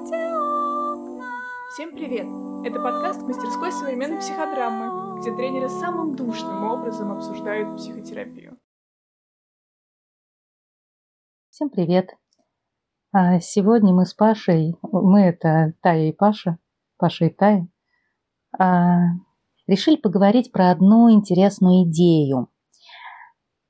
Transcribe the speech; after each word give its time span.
Всем 0.00 1.94
привет! 1.94 2.26
Это 2.64 2.80
подкаст 2.80 3.20
мастерской 3.20 3.70
современной 3.70 4.18
психодрамы, 4.18 5.20
где 5.20 5.30
тренеры 5.36 5.68
самым 5.68 6.16
душным 6.16 6.64
образом 6.64 7.12
обсуждают 7.12 7.76
психотерапию. 7.76 8.58
Всем 11.50 11.68
привет! 11.68 12.16
А 13.12 13.40
сегодня 13.40 13.92
мы 13.92 14.06
с 14.06 14.14
Пашей, 14.14 14.74
мы 14.80 15.20
это 15.20 15.74
Тая 15.82 16.08
и 16.08 16.12
Паша, 16.12 16.56
Паша 16.96 17.26
и 17.26 17.28
Тая, 17.28 17.68
а, 18.58 19.00
решили 19.66 19.96
поговорить 19.96 20.50
про 20.50 20.70
одну 20.70 21.12
интересную 21.12 21.84
идею. 21.84 22.48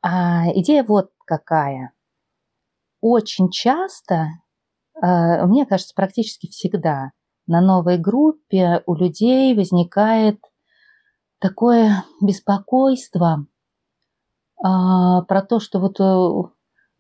А 0.01 0.47
идея 0.55 0.85
вот 0.85 1.11
какая. 1.27 1.93
Очень 3.01 3.51
часто, 3.51 4.29
мне 5.01 5.67
кажется, 5.67 5.95
практически 5.95 6.49
всегда 6.49 7.13
на 7.47 7.61
новой 7.61 7.99
группе 7.99 8.83
у 8.87 8.95
людей 8.95 9.55
возникает 9.55 10.39
такое 11.41 12.05
беспокойство 12.21 13.47
а, 14.63 15.23
про 15.23 15.43
то, 15.43 15.59
что 15.59 15.81
вот 15.81 15.99
э, 16.01 16.51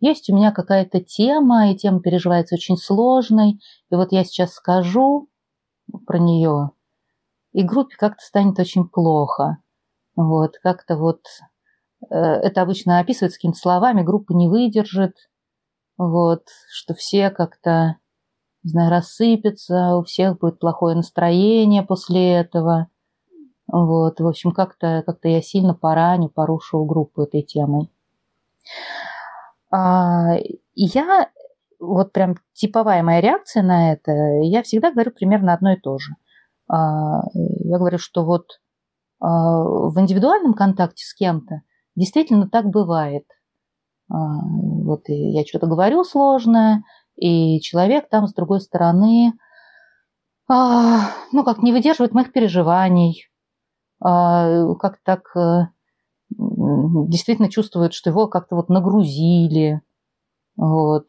есть 0.00 0.30
у 0.30 0.34
меня 0.34 0.50
какая-то 0.50 1.00
тема, 1.00 1.70
и 1.70 1.76
тема 1.76 2.00
переживается 2.00 2.54
очень 2.54 2.78
сложной, 2.78 3.60
и 3.90 3.94
вот 3.94 4.12
я 4.12 4.24
сейчас 4.24 4.54
скажу 4.54 5.28
про 6.06 6.18
нее, 6.18 6.70
и 7.52 7.62
группе 7.62 7.96
как-то 7.96 8.24
станет 8.24 8.58
очень 8.58 8.88
плохо. 8.88 9.58
Вот, 10.16 10.56
как-то 10.62 10.96
вот 10.96 11.20
э, 12.10 12.16
это 12.16 12.62
обычно 12.62 12.98
описывается 12.98 13.38
какими-то 13.38 13.58
словами, 13.58 14.02
группа 14.02 14.32
не 14.32 14.48
выдержит, 14.48 15.29
вот, 16.00 16.44
что 16.70 16.94
все 16.94 17.28
как-то 17.28 17.96
не 18.62 18.70
знаю, 18.70 18.90
рассыпется, 18.90 19.96
у 19.96 20.02
всех 20.02 20.38
будет 20.38 20.58
плохое 20.58 20.96
настроение 20.96 21.82
после 21.82 22.32
этого. 22.32 22.88
Вот, 23.66 24.18
в 24.18 24.26
общем, 24.26 24.52
как-то 24.52 25.02
как 25.06 25.18
я 25.24 25.42
сильно 25.42 25.74
пораню, 25.74 26.28
порушу 26.28 26.84
группу 26.84 27.22
этой 27.22 27.42
темой. 27.42 27.90
А, 29.70 30.36
я, 30.74 31.30
вот 31.78 32.12
прям 32.12 32.36
типовая 32.52 33.02
моя 33.02 33.20
реакция 33.20 33.62
на 33.62 33.92
это, 33.92 34.12
я 34.42 34.62
всегда 34.62 34.92
говорю 34.92 35.12
примерно 35.12 35.54
одно 35.54 35.72
и 35.72 35.80
то 35.80 35.98
же. 35.98 36.14
А, 36.68 37.22
я 37.34 37.78
говорю, 37.78 37.98
что 37.98 38.24
вот 38.24 38.60
а, 39.20 39.62
в 39.62 39.98
индивидуальном 40.00 40.54
контакте 40.54 41.04
с 41.04 41.14
кем-то 41.14 41.62
действительно 41.94 42.48
так 42.48 42.66
бывает. 42.66 43.24
А, 44.10 44.40
вот 44.44 45.04
я 45.08 45.44
что-то 45.46 45.66
говорю 45.66 46.04
сложное, 46.04 46.84
и 47.16 47.60
человек 47.60 48.08
там 48.08 48.26
с 48.26 48.34
другой 48.34 48.60
стороны, 48.60 49.32
а, 50.48 51.12
ну, 51.32 51.44
как 51.44 51.62
не 51.62 51.72
выдерживает 51.72 52.12
моих 52.12 52.32
переживаний, 52.32 53.28
а, 54.00 54.74
как 54.76 54.98
так 55.04 55.36
а, 55.36 55.70
действительно 56.30 57.50
чувствует, 57.50 57.94
что 57.94 58.10
его 58.10 58.28
как-то 58.28 58.56
вот 58.56 58.68
нагрузили, 58.68 59.80
вот. 60.56 61.08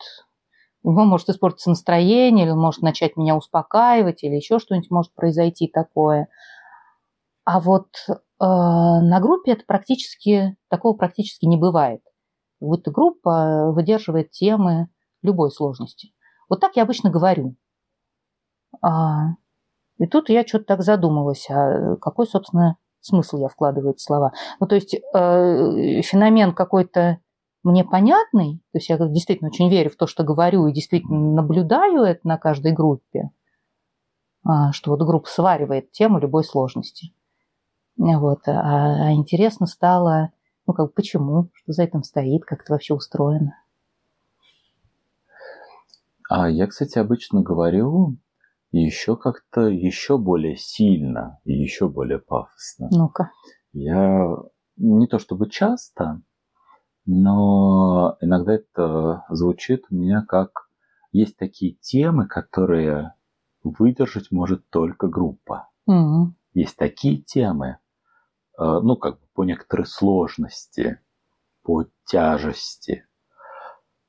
У 0.83 0.91
него 0.91 1.05
может 1.05 1.29
испортиться 1.29 1.69
настроение, 1.69 2.45
или 2.45 2.51
он 2.51 2.59
может 2.59 2.81
начать 2.81 3.17
меня 3.17 3.35
успокаивать, 3.35 4.23
или 4.23 4.35
еще 4.35 4.59
что-нибудь 4.59 4.91
может 4.91 5.13
произойти 5.13 5.67
такое. 5.67 6.27
А 7.45 7.59
вот 7.59 7.87
э, 8.07 8.13
на 8.39 9.19
группе 9.19 9.53
это 9.53 9.63
практически, 9.65 10.57
такого 10.69 10.95
практически 10.97 11.45
не 11.45 11.57
бывает. 11.57 12.01
Вот 12.61 12.87
группа 12.87 13.71
выдерживает 13.71 14.31
темы, 14.31 14.87
любой 15.21 15.51
сложности. 15.51 16.13
Вот 16.47 16.61
так 16.61 16.75
я 16.75 16.83
обычно 16.83 17.09
говорю. 17.09 17.55
А, 18.81 19.31
и 19.97 20.07
тут 20.07 20.29
я 20.29 20.45
что-то 20.47 20.65
так 20.65 20.83
задумалась, 20.83 21.49
а 21.49 21.95
какой, 21.97 22.27
собственно, 22.27 22.77
смысл 23.01 23.39
я 23.39 23.49
вкладываю 23.49 23.93
эти 23.93 24.01
слова. 24.01 24.31
Ну, 24.59 24.67
то 24.67 24.75
есть 24.75 24.93
э, 24.93 26.01
феномен 26.01 26.53
какой-то 26.53 27.19
мне 27.63 27.83
понятный, 27.83 28.63
то 28.71 28.77
есть 28.77 28.89
я 28.89 28.97
действительно 28.97 29.49
очень 29.49 29.69
верю 29.69 29.91
в 29.91 29.95
то, 29.95 30.07
что 30.07 30.23
говорю, 30.23 30.67
и 30.67 30.73
действительно 30.73 31.33
наблюдаю 31.33 32.01
это 32.01 32.27
на 32.27 32.37
каждой 32.37 32.71
группе, 32.71 33.29
а, 34.43 34.71
что 34.71 34.91
вот 34.91 35.01
группа 35.03 35.27
сваривает 35.27 35.91
тему 35.91 36.19
любой 36.19 36.43
сложности. 36.43 37.13
Вот. 37.97 38.47
А, 38.47 39.09
а 39.09 39.13
интересно 39.13 39.67
стало, 39.67 40.31
ну, 40.71 40.73
как 40.73 40.93
почему, 40.93 41.49
что 41.53 41.73
за 41.73 41.83
этим 41.83 42.03
стоит, 42.03 42.45
как 42.45 42.61
это 42.61 42.73
вообще 42.73 42.93
устроено. 42.93 43.57
А 46.29 46.49
я, 46.49 46.67
кстати, 46.67 46.97
обычно 46.97 47.41
говорю 47.41 48.15
еще 48.71 49.17
как-то 49.17 49.67
еще 49.67 50.17
более 50.17 50.55
сильно 50.55 51.39
и 51.43 51.51
еще 51.51 51.89
более 51.89 52.19
пафосно. 52.19 52.87
Ну-ка. 52.89 53.31
Я 53.73 54.29
не 54.77 55.07
то 55.07 55.19
чтобы 55.19 55.49
часто, 55.49 56.21
но 57.05 58.15
иногда 58.21 58.53
это 58.53 59.25
звучит 59.29 59.83
у 59.89 59.95
меня 59.95 60.23
как 60.25 60.69
есть 61.11 61.35
такие 61.35 61.73
темы, 61.73 62.27
которые 62.27 63.13
выдержать 63.63 64.31
может 64.31 64.69
только 64.69 65.09
группа. 65.09 65.67
Mm-hmm. 65.89 66.27
Есть 66.53 66.77
такие 66.77 67.21
темы, 67.21 67.79
ну, 68.63 68.95
как 68.95 69.19
бы 69.19 69.25
по 69.33 69.43
некоторой 69.43 69.85
сложности, 69.85 70.99
по 71.63 71.85
тяжести, 72.05 73.05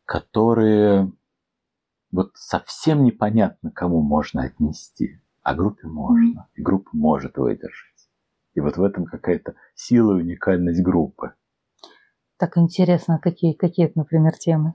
которые 0.05 1.13
вот 2.11 2.33
совсем 2.35 3.05
непонятно, 3.05 3.71
кому 3.71 4.03
можно 4.03 4.43
отнести, 4.43 5.21
а 5.43 5.55
группе 5.55 5.87
можно, 5.87 6.49
и 6.55 6.63
группа 6.63 6.91
может 6.93 7.39
выдержать. 7.39 8.09
И 8.55 8.61
вот 8.61 8.77
в 8.77 8.83
этом 8.83 9.07
какая-то 9.07 9.55
сила 9.75 10.13
и 10.13 10.23
уникальность 10.23 10.83
группы. 10.83 11.33
Так 12.37 12.59
интересно, 12.59 13.19
какие, 13.19 13.55
какие 13.55 13.87
это, 13.87 13.99
например, 13.99 14.33
темы? 14.37 14.75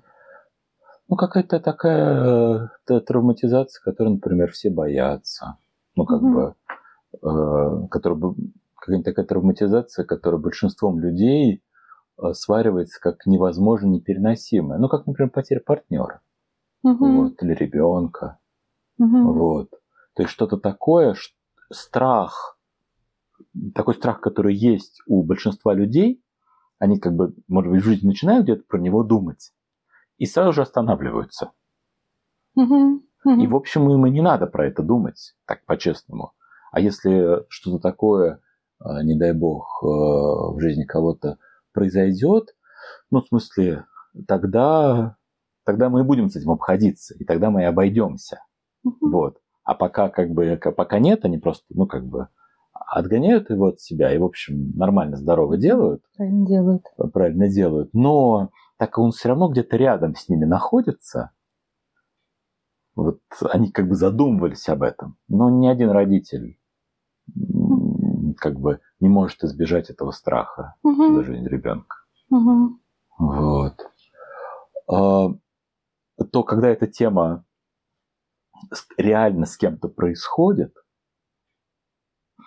Ну, 1.10 1.16
какая-то 1.16 1.60
такая 1.60 2.70
э, 2.90 3.00
травматизация, 3.02 3.82
которой, 3.84 4.16
например, 4.16 4.52
все 4.52 4.70
боятся. 4.70 5.58
Ну, 5.96 6.06
как 6.06 6.22
угу. 6.22 6.34
бы, 6.34 6.56
э, 7.22 7.88
которая, 7.90 8.36
какая-то 8.88 9.12
такая 9.12 9.26
травматизация, 9.26 10.06
которая 10.06 10.40
большинством 10.40 11.00
людей 11.00 11.62
э, 12.18 12.34
сваривается 12.34 13.00
как 13.02 13.26
невозможно 13.26 13.88
непереносимая. 13.88 14.80
Ну, 14.80 14.88
как, 14.88 15.06
например, 15.06 15.30
потеря 15.32 15.60
партнера 15.60 16.22
угу. 16.84 17.24
вот, 17.24 17.44
или 17.44 17.54
ребенка. 17.54 18.40
Угу. 18.98 19.34
Вот. 19.34 19.70
То 20.16 20.24
есть 20.24 20.32
что-то 20.32 20.58
такое, 20.58 21.16
страх, 21.72 22.58
такой 23.76 23.94
страх, 23.94 24.22
который 24.22 24.56
есть 24.56 25.02
у 25.06 25.24
большинства 25.24 25.74
людей, 25.74 26.24
они 26.80 27.00
как 27.00 27.14
бы, 27.14 27.36
может 27.48 27.72
быть, 27.72 27.82
в 27.82 27.86
жизни 27.86 28.08
начинают 28.08 28.44
где-то 28.44 28.64
про 28.68 28.80
него 28.80 29.04
думать 29.04 29.52
и 30.18 30.26
сразу 30.26 30.54
же 30.54 30.62
останавливаются. 30.62 31.52
Угу. 32.56 33.04
Угу. 33.26 33.42
И, 33.42 33.48
в 33.48 33.56
общем, 33.56 33.90
им 33.92 34.06
и 34.06 34.10
не 34.10 34.22
надо 34.22 34.48
про 34.48 34.66
это 34.66 34.82
думать, 34.82 35.36
так 35.46 35.66
по-честному. 35.66 36.34
А 36.72 36.80
если 36.80 37.46
что-то 37.50 37.80
такое, 37.80 38.42
не 39.04 39.16
дай 39.16 39.34
бог, 39.34 39.84
а, 39.84 40.52
в 40.54 40.60
жизни 40.60 40.84
кого-то 40.84 41.38
произойдет, 41.74 42.56
ну, 43.12 43.22
в 43.22 43.28
смысле, 43.28 43.86
тогда 44.28 45.18
тогда 45.68 45.90
мы 45.90 46.00
и 46.00 46.04
будем 46.04 46.30
с 46.30 46.36
этим 46.38 46.52
обходиться, 46.52 47.14
и 47.16 47.26
тогда 47.26 47.50
мы 47.50 47.62
и 47.62 47.66
обойдемся. 47.66 48.40
Угу. 48.84 49.10
Вот. 49.10 49.38
А 49.64 49.76
пока 49.76 50.08
как 50.08 50.32
бы 50.32 50.58
пока 50.76 51.00
нет, 51.00 51.26
они 51.26 51.38
просто, 51.38 51.66
ну, 51.70 51.86
как 51.86 52.06
бы 52.06 52.30
отгоняют 52.74 53.50
его 53.50 53.68
от 53.68 53.82
себя 53.82 54.14
и, 54.14 54.18
в 54.18 54.24
общем, 54.24 54.72
нормально, 54.76 55.18
здорово 55.18 55.58
делают. 55.58 56.04
Правильно 56.16 56.48
делают. 56.48 56.84
Правильно 57.12 57.50
делают. 57.50 57.94
Но 57.94 58.50
так 58.78 58.98
он 58.98 59.12
все 59.12 59.30
равно 59.30 59.50
где-то 59.50 59.76
рядом 59.76 60.16
с 60.16 60.30
ними 60.30 60.46
находится, 60.46 61.32
вот 62.96 63.20
они 63.52 63.70
как 63.72 63.90
бы 63.90 63.96
задумывались 63.96 64.70
об 64.70 64.84
этом. 64.84 65.18
Но 65.28 65.50
ни 65.50 65.68
один 65.68 65.90
родитель 65.90 66.57
как 68.38 68.60
бы 68.60 68.80
не 69.00 69.10
может 69.10 69.44
избежать 69.44 69.90
этого 69.90 70.12
страха 70.12 70.76
угу. 70.84 71.24
жизнь 71.24 71.48
ребенка. 71.48 71.98
Угу. 72.30 72.80
Вот. 73.20 73.74
А, 74.88 75.30
то 76.32 76.44
когда 76.44 76.70
эта 76.70 76.88
тема 76.88 77.46
реально 78.98 79.46
с 79.46 79.58
кем-то 79.58 79.88
происходит, 79.88 80.76
э, 82.38 82.44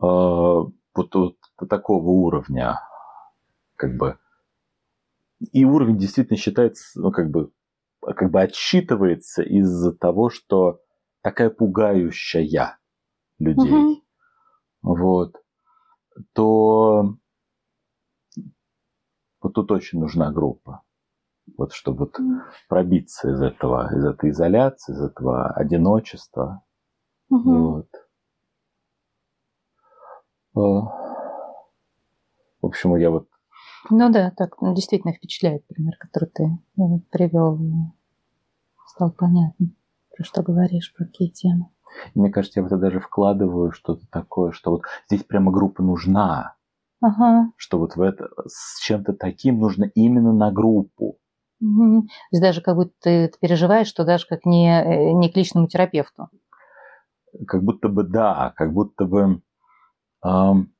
вот, 0.00 0.74
вот 1.14 1.36
такого 1.68 2.08
уровня, 2.08 2.80
как 3.76 3.96
бы, 3.96 4.18
и 5.52 5.64
уровень 5.64 5.98
действительно 5.98 6.36
считается, 6.36 7.00
ну, 7.00 7.12
как 7.12 7.30
бы, 7.30 7.52
как 8.00 8.30
бы 8.30 8.42
отсчитывается 8.42 9.42
из-за 9.42 9.92
того, 9.92 10.30
что 10.30 10.80
такая 11.22 11.50
пугающая 11.50 12.78
людей, 13.38 13.72
угу. 13.72 13.99
Вот, 14.82 15.36
то 16.32 17.16
вот 19.42 19.54
тут 19.54 19.70
очень 19.72 19.98
нужна 19.98 20.30
группа 20.30 20.82
Вот 21.56 21.72
чтобы 21.72 21.98
вот 22.00 22.18
пробиться 22.68 23.30
из 23.30 23.40
этого, 23.40 23.94
из 23.96 24.04
этой 24.04 24.30
изоляции, 24.30 24.92
из 24.92 25.00
этого 25.00 25.50
одиночества. 25.50 26.62
Угу. 27.30 27.52
Вот. 27.52 27.88
А, 30.54 30.60
в 32.60 32.66
общем, 32.66 32.96
я 32.96 33.10
вот... 33.10 33.28
Ну 33.88 34.12
да, 34.12 34.30
так 34.36 34.56
действительно 34.74 35.14
впечатляет 35.14 35.66
пример, 35.66 35.94
который 35.98 36.28
ты 36.28 36.58
ну, 36.76 37.00
привел. 37.10 37.58
Стал 38.86 39.12
понятно, 39.12 39.68
про 40.14 40.24
что 40.24 40.42
говоришь, 40.42 40.92
про 40.94 41.06
какие 41.06 41.30
темы. 41.30 41.70
Мне 42.14 42.30
кажется, 42.30 42.60
я 42.60 42.64
в 42.64 42.66
это 42.66 42.76
даже 42.76 43.00
вкладываю 43.00 43.72
что-то 43.72 44.06
такое, 44.10 44.52
что 44.52 44.72
вот 44.72 44.82
здесь 45.08 45.24
прямо 45.24 45.52
группа 45.52 45.82
нужна. 45.82 46.54
Ага. 47.00 47.50
Что 47.56 47.78
вот 47.78 47.96
в 47.96 48.02
это 48.02 48.28
с 48.46 48.80
чем-то 48.80 49.14
таким 49.14 49.58
нужно 49.58 49.84
именно 49.94 50.32
на 50.32 50.52
группу. 50.52 51.18
Угу. 51.60 52.02
То 52.02 52.08
есть 52.32 52.42
даже 52.42 52.62
как 52.62 52.76
будто 52.76 52.94
ты 53.02 53.32
переживаешь, 53.40 53.86
что 53.86 54.04
даже 54.04 54.26
как 54.26 54.44
не, 54.44 54.82
э, 54.82 55.12
не 55.12 55.30
к 55.30 55.36
личному 55.36 55.66
терапевту. 55.66 56.28
Как 57.46 57.62
будто 57.62 57.88
бы 57.88 58.02
да, 58.02 58.52
как 58.56 58.72
будто 58.72 59.04
бы 59.04 59.42
эм, 60.24 60.72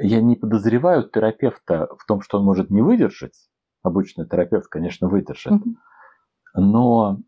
я 0.00 0.20
не 0.20 0.36
подозреваю 0.36 1.08
терапевта 1.08 1.88
в 1.98 2.06
том, 2.06 2.22
что 2.22 2.38
он 2.38 2.44
может 2.44 2.70
не 2.70 2.82
выдержать. 2.82 3.48
Обычный 3.82 4.26
терапевт, 4.26 4.68
конечно, 4.68 5.08
выдержит. 5.08 5.52
Угу. 5.52 5.76
Но 6.54 7.18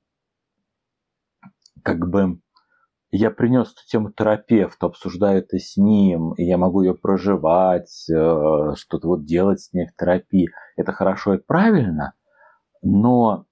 как 1.85 2.09
бы 2.09 2.41
я 3.13 3.31
принес 3.31 3.71
эту 3.71 3.87
тему 3.87 4.11
терапевту, 4.11 4.87
обсуждаю 4.87 5.39
это 5.39 5.59
с 5.59 5.77
ним, 5.77 6.33
и 6.33 6.43
я 6.43 6.59
могу 6.59 6.83
ее 6.83 6.95
проживать, 6.95 8.11
э, 8.11 8.75
что-то 8.75 9.07
вот 9.07 9.25
делать 9.25 9.61
с 9.61 9.73
ней 9.73 9.87
в 9.87 9.95
терапии. 9.97 10.49
Это 10.77 10.93
хорошо 10.93 11.35
и 11.35 11.39
правильно, 11.39 12.15
но 12.83 13.47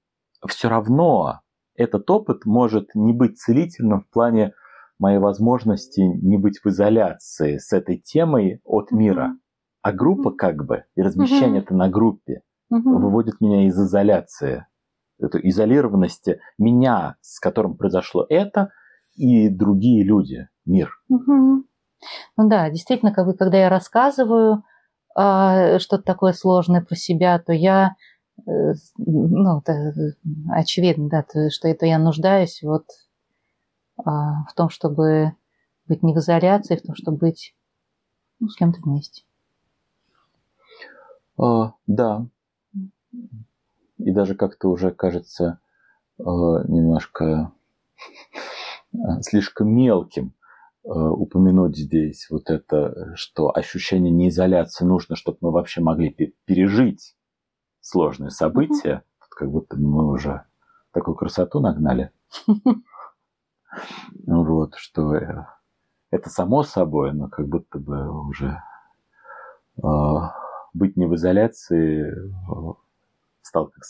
все 0.48 0.68
равно 0.68 1.42
этот 1.76 2.10
опыт 2.10 2.44
может 2.44 2.88
не 2.94 3.12
быть 3.12 3.38
целительным 3.38 4.00
в 4.00 4.10
плане 4.10 4.52
моей 4.98 5.18
возможности 5.18 6.00
не 6.00 6.38
быть 6.38 6.58
в 6.62 6.66
изоляции 6.66 7.58
с 7.58 7.72
этой 7.72 7.98
темой 7.98 8.60
от 8.64 8.90
мира. 8.90 9.36
А 9.82 9.92
группа 9.92 10.30
как 10.30 10.64
бы, 10.64 10.84
и 10.96 11.02
размещение 11.02 11.60
это 11.60 11.74
на 11.74 11.88
группе, 11.88 12.42
выводит 12.68 13.40
меня 13.40 13.66
из 13.66 13.78
изоляции, 13.78 14.66
эту 15.22 15.38
изолированности 15.38 16.40
меня, 16.58 17.16
с 17.20 17.40
которым 17.40 17.76
произошло 17.76 18.26
это, 18.28 18.70
и 19.14 19.48
другие 19.48 20.04
люди, 20.04 20.48
мир. 20.64 20.90
Ну 21.08 22.48
да, 22.48 22.68
действительно, 22.70 23.12
как 23.12 23.26
бы, 23.26 23.34
когда 23.34 23.58
я 23.58 23.68
рассказываю 23.68 24.64
э, 25.16 25.78
что-то 25.78 26.02
такое 26.02 26.32
сложное 26.32 26.82
про 26.82 26.96
себя, 26.96 27.38
то 27.38 27.52
я, 27.52 27.94
э, 28.46 28.72
ну, 28.96 29.60
это 29.60 29.92
очевидно, 30.50 31.08
да, 31.08 31.22
то, 31.22 31.50
что 31.50 31.68
это 31.68 31.86
я 31.86 31.98
нуждаюсь 31.98 32.60
вот 32.62 32.86
а, 34.04 34.44
в 34.44 34.54
том, 34.54 34.68
чтобы 34.70 35.34
быть 35.86 36.02
не 36.02 36.14
в 36.14 36.18
изоляции, 36.18 36.76
в 36.76 36.82
том, 36.82 36.94
чтобы 36.94 37.18
быть 37.18 37.54
ну, 38.40 38.48
с 38.48 38.56
кем-то 38.56 38.80
вместе. 38.80 39.22
А, 41.38 41.74
да. 41.86 42.26
И 44.04 44.10
даже 44.12 44.34
как-то 44.34 44.68
уже 44.68 44.90
кажется 44.90 45.60
а, 46.18 46.22
немножко 46.66 47.52
а, 48.94 49.22
слишком 49.22 49.74
мелким 49.74 50.34
а, 50.84 51.10
упомянуть 51.10 51.76
здесь 51.76 52.28
вот 52.30 52.50
это, 52.50 53.12
что 53.14 53.56
ощущение 53.56 54.12
неизоляции 54.12 54.84
нужно, 54.84 55.16
чтобы 55.16 55.38
мы 55.40 55.50
вообще 55.52 55.80
могли 55.80 56.34
пережить 56.44 57.16
сложные 57.80 58.30
события. 58.30 59.02
Mm-hmm. 59.04 59.26
Как 59.30 59.50
будто 59.50 59.76
мы 59.76 60.12
уже 60.12 60.44
такую 60.92 61.14
красоту 61.14 61.60
нагнали. 61.60 62.10
Вот, 64.26 64.74
что 64.74 65.14
э, 65.16 65.46
это 66.10 66.28
само 66.28 66.62
собой, 66.62 67.14
но 67.14 67.28
как 67.28 67.48
будто 67.48 67.78
бы 67.78 68.28
уже 68.28 68.62
э, 69.82 69.82
быть 70.74 70.94
не 70.96 71.06
в 71.06 71.14
изоляции 71.14 72.12
стал 73.42 73.68
как 73.68 73.84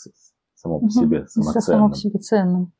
само 0.55 0.79
по 0.79 0.89
себе 0.89 1.27
самоценным. 1.27 1.61
Само 1.61 1.89
по 1.89 1.95
себе 1.95 2.19
ценным. 2.19 2.73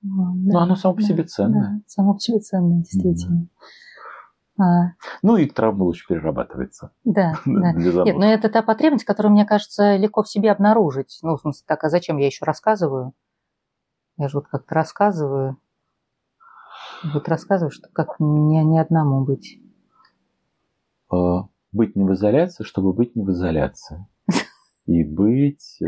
Да, 0.00 0.32
ну, 0.34 0.58
оно 0.58 0.76
само 0.76 0.94
по 0.94 1.02
себе 1.02 1.24
ценное. 1.24 1.60
Да, 1.60 1.82
само 1.86 2.14
по 2.14 2.20
себе 2.20 2.38
ценное, 2.38 2.78
действительно. 2.78 3.48
Да. 4.56 4.64
А... 4.64 4.92
Ну 5.22 5.36
и 5.36 5.48
травма 5.48 5.84
лучше 5.84 6.06
перерабатывается. 6.08 6.92
Да, 7.04 7.34
да. 7.46 7.72
Нет, 7.72 8.16
но 8.16 8.26
это 8.26 8.48
та 8.48 8.62
потребность, 8.62 9.04
которую, 9.04 9.32
мне 9.32 9.44
кажется, 9.44 9.96
легко 9.96 10.22
в 10.22 10.28
себе 10.28 10.50
обнаружить. 10.50 11.18
Ну, 11.22 11.36
в 11.36 11.40
смысле, 11.40 11.64
так, 11.66 11.84
а 11.84 11.90
зачем 11.90 12.16
я 12.18 12.26
еще 12.26 12.44
рассказываю? 12.44 13.12
Я 14.16 14.28
же 14.28 14.38
вот 14.38 14.48
как-то 14.48 14.74
рассказываю, 14.74 15.58
вот 17.04 17.28
рассказывай, 17.28 17.70
что 17.70 17.88
как 17.92 18.18
не, 18.18 18.64
не 18.64 18.78
одному 18.80 19.24
быть. 19.24 19.60
А, 21.10 21.48
быть 21.70 21.94
не 21.96 22.04
в 22.04 22.12
изоляции, 22.12 22.64
чтобы 22.64 22.92
быть 22.92 23.14
не 23.14 23.22
в 23.22 23.30
изоляции. 23.30 24.06
И 24.88 25.04
быть... 25.04 25.78
Э, 25.82 25.86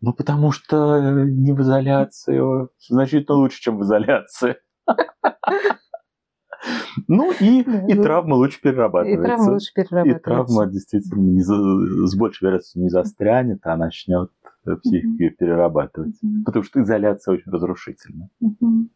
ну, 0.00 0.12
потому 0.12 0.52
что 0.52 1.00
не 1.00 1.52
в 1.52 1.60
изоляции 1.62 2.40
значительно 2.86 3.38
лучше, 3.38 3.60
чем 3.60 3.78
в 3.78 3.82
изоляции. 3.82 4.56
Ну 7.06 7.32
и, 7.32 7.62
и 7.62 7.94
ну, 7.94 8.02
травма 8.02 8.34
лучше 8.34 8.60
перерабатывается. 8.60 9.22
И 9.22 9.24
травма 9.24 9.52
лучше 9.52 9.72
перерабатывается. 9.74 10.18
И 10.18 10.22
травма 10.22 10.66
действительно 10.66 11.20
не 11.20 11.40
за, 11.40 11.54
с 11.54 12.16
большей 12.16 12.44
вероятностью 12.44 12.82
не 12.82 12.88
застрянет, 12.88 13.60
а 13.62 13.76
начнет 13.76 14.30
психику 14.82 15.22
mm-hmm. 15.22 15.30
перерабатывать. 15.38 16.16
Mm-hmm. 16.16 16.44
Потому 16.44 16.64
что 16.64 16.82
изоляция 16.82 17.34
очень 17.34 17.50
разрушительна. 17.50 18.28
Mm-hmm. 18.42 18.88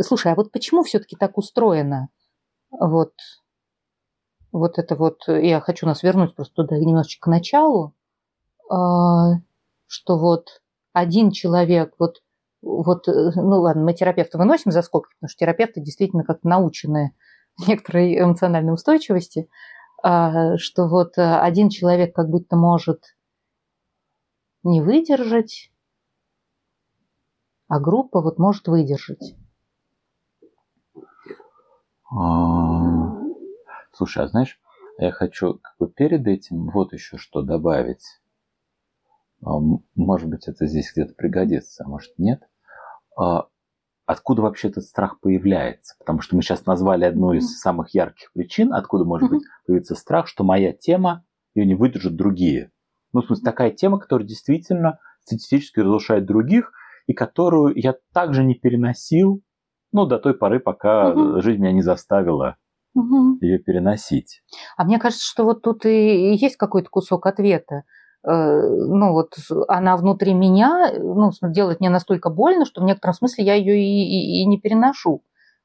Слушай, 0.00 0.32
а 0.32 0.34
вот 0.34 0.50
почему 0.50 0.82
все-таки 0.82 1.16
так 1.16 1.38
устроено? 1.38 2.08
Вот, 2.70 3.12
вот 4.52 4.78
это 4.78 4.94
вот, 4.96 5.22
я 5.26 5.60
хочу 5.60 5.86
нас 5.86 6.02
вернуть 6.02 6.34
просто 6.34 6.54
туда 6.54 6.76
немножечко 6.78 7.24
к 7.24 7.30
началу, 7.30 7.94
а, 8.70 9.32
что 9.86 10.18
вот 10.18 10.62
один 10.92 11.30
человек, 11.30 11.94
вот, 11.98 12.22
вот, 12.62 13.06
ну 13.06 13.60
ладно, 13.60 13.82
мы 13.82 13.94
терапевта 13.94 14.38
выносим 14.38 14.70
за 14.70 14.82
скобки, 14.82 15.14
потому 15.14 15.28
что 15.28 15.38
терапевты 15.38 15.80
действительно 15.80 16.24
как 16.24 16.44
научены 16.44 17.14
некоторой 17.66 18.18
эмоциональной 18.18 18.74
устойчивости, 18.74 19.48
а, 20.02 20.56
что 20.58 20.86
вот 20.86 21.14
один 21.16 21.68
человек 21.70 22.14
как 22.14 22.28
будто 22.28 22.56
может 22.56 23.16
не 24.62 24.80
выдержать, 24.80 25.70
а 27.68 27.80
группа 27.80 28.20
вот 28.20 28.38
может 28.38 28.68
выдержать. 28.68 29.34
Слушай, 33.92 34.24
а 34.24 34.28
знаешь, 34.28 34.58
я 34.98 35.10
хочу 35.10 35.54
как 35.54 35.74
бы 35.78 35.88
перед 35.88 36.26
этим 36.26 36.68
вот 36.70 36.92
еще 36.92 37.16
что 37.16 37.42
добавить. 37.42 38.04
А, 39.44 39.58
может 39.94 40.28
быть, 40.28 40.48
это 40.48 40.66
здесь 40.66 40.92
где-то 40.92 41.14
пригодится, 41.14 41.84
а 41.84 41.88
может 41.88 42.12
нет. 42.18 42.42
Откуда 44.04 44.42
вообще 44.42 44.68
этот 44.68 44.84
страх 44.84 45.20
появляется? 45.20 45.94
Потому 45.98 46.20
что 46.20 46.36
мы 46.36 46.42
сейчас 46.42 46.66
назвали 46.66 47.04
одну 47.04 47.32
из 47.32 47.58
самых 47.60 47.94
ярких 47.94 48.32
причин, 48.32 48.74
откуда 48.74 49.04
может 49.04 49.30
быть 49.30 49.42
появиться 49.66 49.94
страх, 49.94 50.26
что 50.26 50.44
моя 50.44 50.72
тема, 50.72 51.24
ее 51.54 51.66
не 51.66 51.74
выдержат 51.74 52.16
другие. 52.16 52.72
Ну, 53.12 53.22
в 53.22 53.26
смысле, 53.26 53.44
такая 53.44 53.70
тема, 53.70 53.98
которая 53.98 54.26
действительно 54.26 54.98
статистически 55.22 55.80
разрушает 55.80 56.26
других, 56.26 56.72
и 57.06 57.12
которую 57.14 57.74
я 57.76 57.94
также 58.12 58.42
не 58.44 58.54
переносил, 58.54 59.42
ну, 59.92 60.06
до 60.06 60.18
той 60.18 60.34
поры, 60.34 60.60
пока 60.60 61.40
жизнь 61.40 61.60
меня 61.60 61.72
не 61.72 61.82
заставила 61.82 62.56
угу. 62.94 63.38
ее 63.40 63.58
переносить. 63.58 64.42
А 64.76 64.84
мне 64.84 64.98
кажется, 64.98 65.24
что 65.24 65.44
вот 65.44 65.62
тут 65.62 65.84
и 65.86 66.34
есть 66.34 66.56
какой-то 66.56 66.88
кусок 66.90 67.26
ответа. 67.26 67.84
Э, 68.24 68.30
ну, 68.30 69.12
вот 69.12 69.34
она 69.68 69.96
внутри 69.96 70.34
меня, 70.34 70.92
ну, 70.98 71.30
делает 71.42 71.80
мне 71.80 71.90
настолько 71.90 72.30
больно, 72.30 72.64
что 72.64 72.80
в 72.80 72.84
некотором 72.84 73.14
смысле 73.14 73.44
я 73.44 73.54
ее 73.54 73.78
и, 73.78 74.40
и, 74.40 74.42
и 74.42 74.46
не 74.46 74.60
переношу 74.60 75.22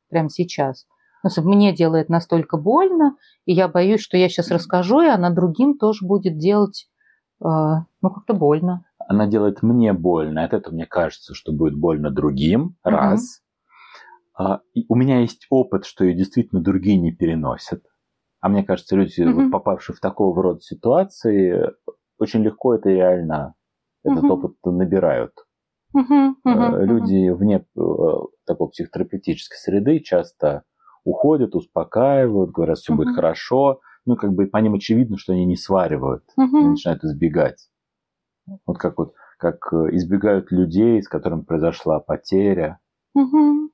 прямо 0.10 0.30
сейчас. 0.30 0.86
Ну, 1.24 1.30
мне 1.44 1.74
делает 1.74 2.10
настолько 2.10 2.58
больно, 2.58 3.16
и 3.46 3.54
я 3.54 3.68
боюсь, 3.68 4.02
что 4.02 4.18
я 4.18 4.30
сейчас 4.30 4.52
расскажу, 4.52 5.02
и 5.02 5.08
она 5.08 5.30
другим 5.30 5.78
тоже 5.78 6.06
будет 6.06 6.38
делать, 6.38 6.88
э, 7.42 7.46
ну, 7.46 8.10
как-то 8.10 8.34
больно. 8.34 8.86
Она 9.08 9.28
делает 9.28 9.62
мне 9.62 9.94
больно. 9.94 10.44
От 10.44 10.54
этого 10.54 10.74
мне 10.74 10.86
кажется, 10.86 11.34
что 11.34 11.54
будет 11.54 11.76
больно 11.76 12.12
другим. 12.12 12.76
Раз. 12.84 13.42
А, 14.38 14.62
у 14.88 14.96
меня 14.96 15.22
есть 15.22 15.48
опыт, 15.50 15.86
что 15.86 16.06
ее 16.06 16.16
действительно 16.16 16.62
другие 16.62 16.98
не 16.98 17.12
переносят. 17.12 17.84
А 18.40 18.50
мне 18.50 18.64
кажется, 18.64 18.96
люди, 18.96 19.20
mm-hmm. 19.20 19.34
вот, 19.34 19.52
попавшие 19.52 19.96
в 19.96 20.00
такого 20.00 20.42
рода 20.42 20.60
ситуации, 20.60 21.72
очень 22.20 22.44
легко 22.44 22.76
это 22.76 22.90
реально, 22.90 23.56
этот 24.04 24.24
mm-hmm. 24.24 24.30
опыт 24.30 24.56
набирают. 24.64 25.34
Mm-hmm. 25.96 26.34
Mm-hmm. 26.46 26.86
Люди 26.86 27.30
вне 27.32 27.66
э, 27.76 27.82
такой 28.46 28.70
психотерапевтической 28.70 29.58
среды 29.58 30.00
часто 30.02 30.64
уходят, 31.04 31.56
успокаивают, 31.56 32.52
говорят, 32.52 32.78
все 32.78 32.94
mm-hmm. 32.94 32.98
будет 32.98 33.16
хорошо. 33.16 33.80
Ну, 34.06 34.16
как 34.16 34.34
бы 34.34 34.46
по 34.46 34.58
ним 34.58 34.76
очевидно, 34.76 35.18
что 35.18 35.34
они 35.34 35.46
не 35.46 35.56
сваривают, 35.56 36.24
mm-hmm. 36.40 36.50
они 36.54 36.68
начинают 36.70 37.04
избегать. 37.04 37.70
Вот 38.66 38.78
как 38.78 38.98
вот 38.98 39.14
как 39.38 39.72
избегают 39.92 40.52
людей, 40.52 41.02
с 41.02 41.08
которыми 41.08 41.42
произошла 41.42 42.00
потеря. 42.00 42.80
Угу. 43.14 43.67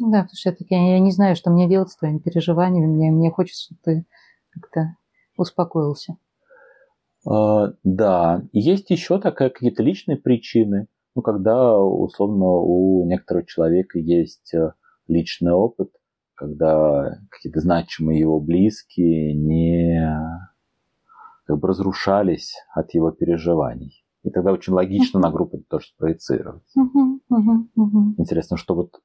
Да, 0.00 0.22
потому 0.22 0.34
что 0.34 0.56
я, 0.70 0.92
я 0.94 0.98
не 0.98 1.12
знаю, 1.12 1.36
что 1.36 1.50
мне 1.50 1.68
делать 1.68 1.90
с 1.90 1.96
твоими 1.96 2.18
переживаниями. 2.18 2.86
Мне, 2.86 3.10
мне 3.10 3.30
хочется, 3.30 3.64
чтобы 3.64 3.80
ты 3.84 4.06
как-то 4.50 4.96
успокоился. 5.36 6.16
А, 7.28 7.74
да, 7.84 8.42
есть 8.52 8.88
еще 8.90 9.20
такая 9.20 9.50
какие-то 9.50 9.82
личные 9.82 10.16
причины. 10.16 10.88
Ну, 11.14 11.22
когда, 11.22 11.78
условно, 11.78 12.46
у 12.46 13.04
некоторого 13.06 13.44
человека 13.44 13.98
есть 13.98 14.54
э, 14.54 14.72
личный 15.06 15.52
опыт, 15.52 15.90
когда 16.34 17.18
какие-то 17.30 17.60
значимые 17.60 18.20
его 18.20 18.40
близкие 18.40 19.34
не 19.34 20.00
как 21.44 21.58
бы 21.58 21.68
разрушались 21.68 22.54
от 22.74 22.94
его 22.94 23.10
переживаний. 23.10 24.02
И 24.22 24.30
тогда 24.30 24.52
очень 24.52 24.72
логично 24.72 25.20
на 25.20 25.30
группу 25.30 25.58
это 25.58 25.66
тоже 25.68 25.88
спроецировать. 25.88 26.62
Интересно, 28.18 28.56
что 28.56 28.74
вот 28.74 29.00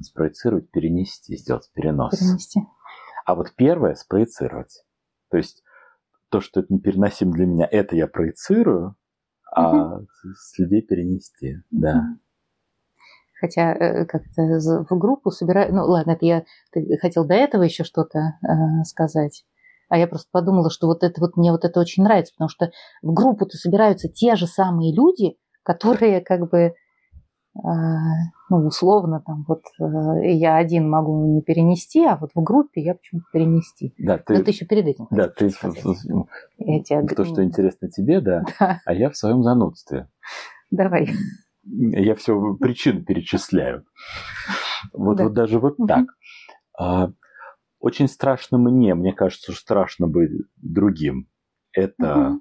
спроецировать, 0.00 0.70
перенести, 0.70 1.36
сделать 1.36 1.70
перенос. 1.74 2.18
Перенести. 2.18 2.60
А 3.24 3.34
вот 3.34 3.52
первое 3.56 3.94
спроецировать. 3.94 4.84
То 5.30 5.36
есть 5.36 5.62
то, 6.30 6.40
что 6.40 6.60
это 6.60 6.72
непереносимо 6.72 7.32
для 7.32 7.46
меня, 7.46 7.68
это 7.70 7.96
я 7.96 8.06
проецирую, 8.06 8.96
а 9.52 9.96
угу. 9.96 10.06
с 10.34 10.58
людей 10.58 10.82
перенести, 10.82 11.56
да. 11.70 12.04
Хотя 13.40 13.72
э, 13.72 14.04
как-то 14.04 14.42
в 14.88 14.98
группу 14.98 15.30
собираю... 15.30 15.72
Ну, 15.72 15.84
ладно, 15.84 16.12
это 16.12 16.26
я 16.26 16.44
ты 16.72 16.98
хотел 16.98 17.24
до 17.24 17.34
этого 17.34 17.62
еще 17.62 17.84
что-то 17.84 18.18
э, 18.42 18.84
сказать. 18.84 19.44
А 19.88 19.96
я 19.96 20.06
просто 20.06 20.28
подумала, 20.32 20.70
что 20.70 20.86
вот 20.86 21.02
это 21.02 21.20
вот 21.20 21.36
мне 21.36 21.52
вот 21.52 21.64
это 21.64 21.80
очень 21.80 22.02
нравится, 22.02 22.34
потому 22.34 22.48
что 22.48 22.70
в 23.00 23.12
группу-то 23.12 23.56
собираются 23.56 24.08
те 24.08 24.34
же 24.34 24.46
самые 24.46 24.94
люди, 24.94 25.36
которые 25.62 26.20
как 26.20 26.50
бы 26.50 26.74
ну, 27.62 28.66
условно, 28.66 29.22
там, 29.24 29.44
вот 29.48 29.62
э, 29.80 30.32
я 30.32 30.56
один 30.56 30.88
могу 30.88 31.34
не 31.34 31.42
перенести, 31.42 32.04
а 32.04 32.16
вот 32.16 32.30
в 32.34 32.42
группе 32.42 32.80
я 32.80 32.94
почему-то 32.94 33.26
перенести. 33.32 33.94
Да, 33.98 34.18
ты, 34.18 34.38
Но 34.38 34.44
ты 34.44 34.50
еще 34.52 34.64
перед 34.64 34.86
этим. 34.86 35.08
Да, 35.10 35.28
ты 35.28 35.46
я 36.58 36.82
тебя... 36.82 37.02
то, 37.06 37.24
что 37.24 37.42
интересно 37.42 37.90
тебе, 37.90 38.20
да, 38.20 38.44
да, 38.60 38.80
а 38.84 38.94
я 38.94 39.10
в 39.10 39.16
своем 39.16 39.42
занудстве. 39.42 40.08
Давай. 40.70 41.10
Я 41.64 42.14
все 42.14 42.54
причин 42.54 43.04
перечисляю. 43.04 43.84
Вот, 44.92 45.16
да. 45.16 45.24
вот 45.24 45.34
даже 45.34 45.58
вот 45.58 45.76
так. 45.86 46.06
А, 46.78 47.10
очень 47.80 48.08
страшно 48.08 48.58
мне, 48.58 48.94
мне 48.94 49.12
кажется, 49.12 49.52
что 49.52 49.60
страшно 49.60 50.06
быть 50.06 50.30
другим. 50.56 51.28
Это 51.72 52.28
угу. 52.28 52.40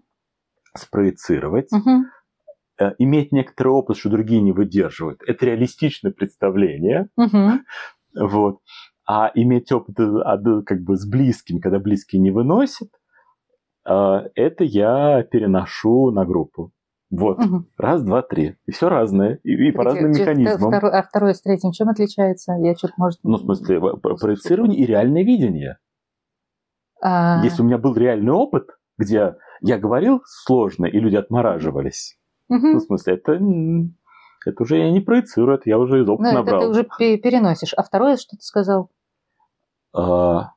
спроецировать. 0.76 1.72
Угу 1.72 2.06
иметь 2.98 3.32
некоторый 3.32 3.70
опыт, 3.70 3.98
что 3.98 4.10
другие 4.10 4.42
не 4.42 4.52
выдерживают. 4.52 5.22
Это 5.26 5.46
реалистичное 5.46 6.12
представление. 6.12 7.10
Угу. 7.18 8.28
Вот. 8.28 8.60
А 9.08 9.32
иметь 9.36 9.72
опыт 9.72 10.00
э, 10.00 10.62
как 10.66 10.82
бы 10.82 10.98
с 10.98 11.06
близкими, 11.08 11.60
когда 11.60 11.80
близкие 11.80 12.22
не 12.22 12.32
выносят, 12.32 12.90
э, 13.88 14.20
это 14.36 14.64
я 14.64 15.24
переношу 15.24 16.12
на 16.12 16.26
группу. 16.26 16.72
Вот. 17.10 17.40
Угу. 17.40 17.66
Раз, 17.78 18.04
два, 18.04 18.22
три. 18.22 18.58
И 18.66 18.72
все 18.72 18.90
разное. 18.90 19.40
И, 19.44 19.70
и 19.70 19.72
по 19.72 19.84
разным 19.84 20.12
механизмам. 20.12 20.72
Второй, 20.72 20.92
а 20.92 21.04
второе 21.04 21.34
с 21.34 21.42
третьим 21.42 21.72
чем 21.72 21.90
отличается? 21.90 22.54
Я 22.60 22.76
что-то, 22.76 22.96
может... 22.98 23.20
Ну, 23.24 23.38
в 23.38 23.42
смысле, 23.42 23.80
проецирование 23.80 24.80
и 24.80 24.86
реальное 24.86 25.24
видение. 25.24 25.78
А... 27.02 27.42
Если 27.44 27.62
у 27.62 27.66
меня 27.66 27.78
был 27.78 27.96
реальный 27.96 28.34
опыт, 28.34 28.78
где 28.98 29.36
я 29.62 29.78
говорил 29.78 30.22
сложно, 30.26 30.86
и 30.86 31.00
люди 31.00 31.16
отмораживались, 31.16 32.18
Угу. 32.50 32.68
Ну, 32.68 32.78
в 32.78 32.82
смысле, 32.82 33.14
это, 33.16 33.40
это 34.46 34.64
уже 34.64 34.78
я 34.78 34.92
не 34.92 35.02
проецирую, 35.02 35.58
это 35.58 35.70
я 35.70 35.78
уже 35.78 36.02
из 36.02 36.10
опыта 36.10 36.30
ну, 36.30 36.36
набрал. 36.38 36.62
Это 36.72 36.84
ты 36.98 37.14
уже 37.14 37.18
переносишь. 37.18 37.74
А 37.74 37.84
второе, 37.84 38.18
что 38.18 38.38
ты 38.38 38.44
сказал? 38.44 38.90
А, 39.94 40.52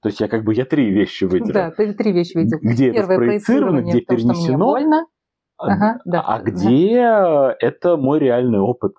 то 0.00 0.08
есть 0.08 0.20
я 0.20 0.28
как 0.28 0.44
бы 0.44 0.54
я 0.54 0.64
три 0.64 0.90
вещи 0.90 1.24
выделил. 1.24 1.52
Да, 1.52 1.70
ты 1.70 1.92
три 1.92 2.12
вещи 2.12 2.36
выделил. 2.36 2.60
Где 2.62 2.92
Первое 2.92 3.16
это 3.16 3.24
проецировано, 3.24 3.80
где 3.82 4.00
то, 4.00 4.14
перенесено, 4.14 4.58
больно. 4.58 5.06
А, 5.56 5.72
ага, 5.72 6.00
да, 6.04 6.20
а 6.22 6.40
где 6.40 7.00
да. 7.00 7.56
это 7.58 7.96
мой 7.96 8.20
реальный 8.20 8.60
опыт. 8.60 8.94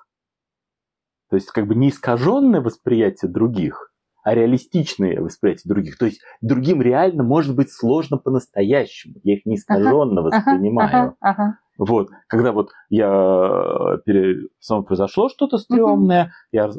То 1.30 1.36
есть 1.38 1.52
как 1.52 1.68
бы 1.68 1.76
не 1.76 1.90
искаженное 1.90 2.60
восприятие 2.60 3.32
других, 3.32 3.89
а 4.24 4.36
реалистичные 4.36 5.22
восприятия 5.22 5.68
других. 5.70 5.98
То 5.98 6.06
есть 6.06 6.22
другим 6.42 6.82
реально 6.82 7.24
может 7.24 7.56
быть 7.56 7.72
сложно 7.72 8.18
по-настоящему. 8.18 9.16
Я 9.24 9.36
их 9.36 9.46
не 9.46 9.56
искаженно 9.56 10.22
ага, 10.22 10.36
воспринимаю. 10.36 10.90
Ага, 10.90 11.16
ага. 11.20 11.58
Вот, 11.78 12.10
когда 12.28 12.52
вот 12.52 12.72
я 12.90 13.08
э, 13.08 13.98
пере... 14.06 14.50
само 14.60 14.84
произошло 14.84 15.30
что-то 15.30 15.58
стрёмное, 15.58 16.24
угу. 16.24 16.32
я 16.52 16.70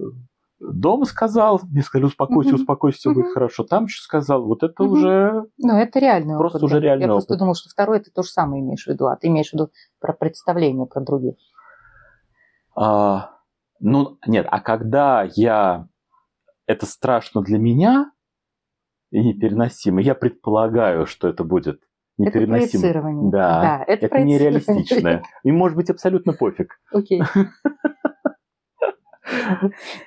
дома 0.61 1.07
сказал, 1.07 1.61
мне 1.71 1.83
сказали, 1.83 2.07
успокойся, 2.07 2.51
угу. 2.51 2.61
успокойся, 2.61 2.99
все 2.99 3.11
угу. 3.11 3.23
будет 3.23 3.33
хорошо. 3.33 3.65
Там 3.65 3.89
что 3.89 4.03
сказал, 4.03 4.45
вот 4.45 4.63
это 4.63 4.83
угу. 4.83 4.93
уже... 4.93 5.45
Ну, 5.57 5.79
это 5.79 5.99
реальный 5.99 6.37
просто 6.37 6.59
опыт. 6.59 6.65
уже 6.65 6.81
реальный 6.81 7.07
Я 7.07 7.15
опыт. 7.15 7.27
просто 7.27 7.39
думал, 7.39 7.55
что 7.55 7.71
второй 7.71 8.01
ты 8.01 8.11
то 8.11 8.23
же 8.23 8.29
самое 8.29 8.63
имеешь 8.63 8.85
в 8.85 8.89
виду, 8.89 9.07
а 9.07 9.17
ты 9.17 9.29
имеешь 9.29 9.51
в 9.51 9.55
виду 9.55 9.71
про 10.01 10.13
представление 10.13 10.87
про 10.87 11.01
других. 11.01 11.37
А, 12.77 13.31
ну, 13.81 14.19
нет, 14.27 14.47
а 14.51 14.61
когда 14.61 15.27
я 15.35 15.89
это 16.71 16.87
страшно 16.87 17.43
для 17.43 17.59
меня 17.59 18.13
и 19.11 19.21
непереносимо. 19.21 20.01
Я 20.01 20.15
предполагаю, 20.15 21.07
что 21.07 21.29
это 21.29 21.43
будет 21.43 21.83
непереносимо. 22.17 22.57
Это 22.57 22.71
проецирование. 22.71 23.31
Да, 23.33 23.61
да 23.61 23.85
это, 23.87 24.07
это 24.07 24.23
нереалистичное. 24.23 25.23
И 25.43 25.51
может 25.51 25.77
быть 25.77 25.91
абсолютно 25.91 26.33
пофиг. 26.33 26.81
Окей. 26.93 27.23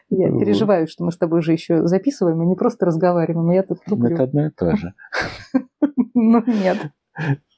Я 0.10 0.30
переживаю, 0.38 0.88
что 0.88 1.06
мы 1.06 1.12
с 1.12 1.18
тобой 1.18 1.40
уже 1.40 1.54
еще 1.54 1.86
записываем, 1.86 2.42
и 2.44 2.46
не 2.46 2.56
просто 2.56 2.86
разговариваем, 2.86 3.50
а 3.50 3.54
я 3.54 3.64
тут 3.64 3.80
туплю. 3.86 4.14
Это 4.14 4.24
одно 4.24 4.48
и 4.48 4.50
то 4.50 4.76
же. 4.76 4.94
Ну, 6.16 6.44
нет. 6.46 6.92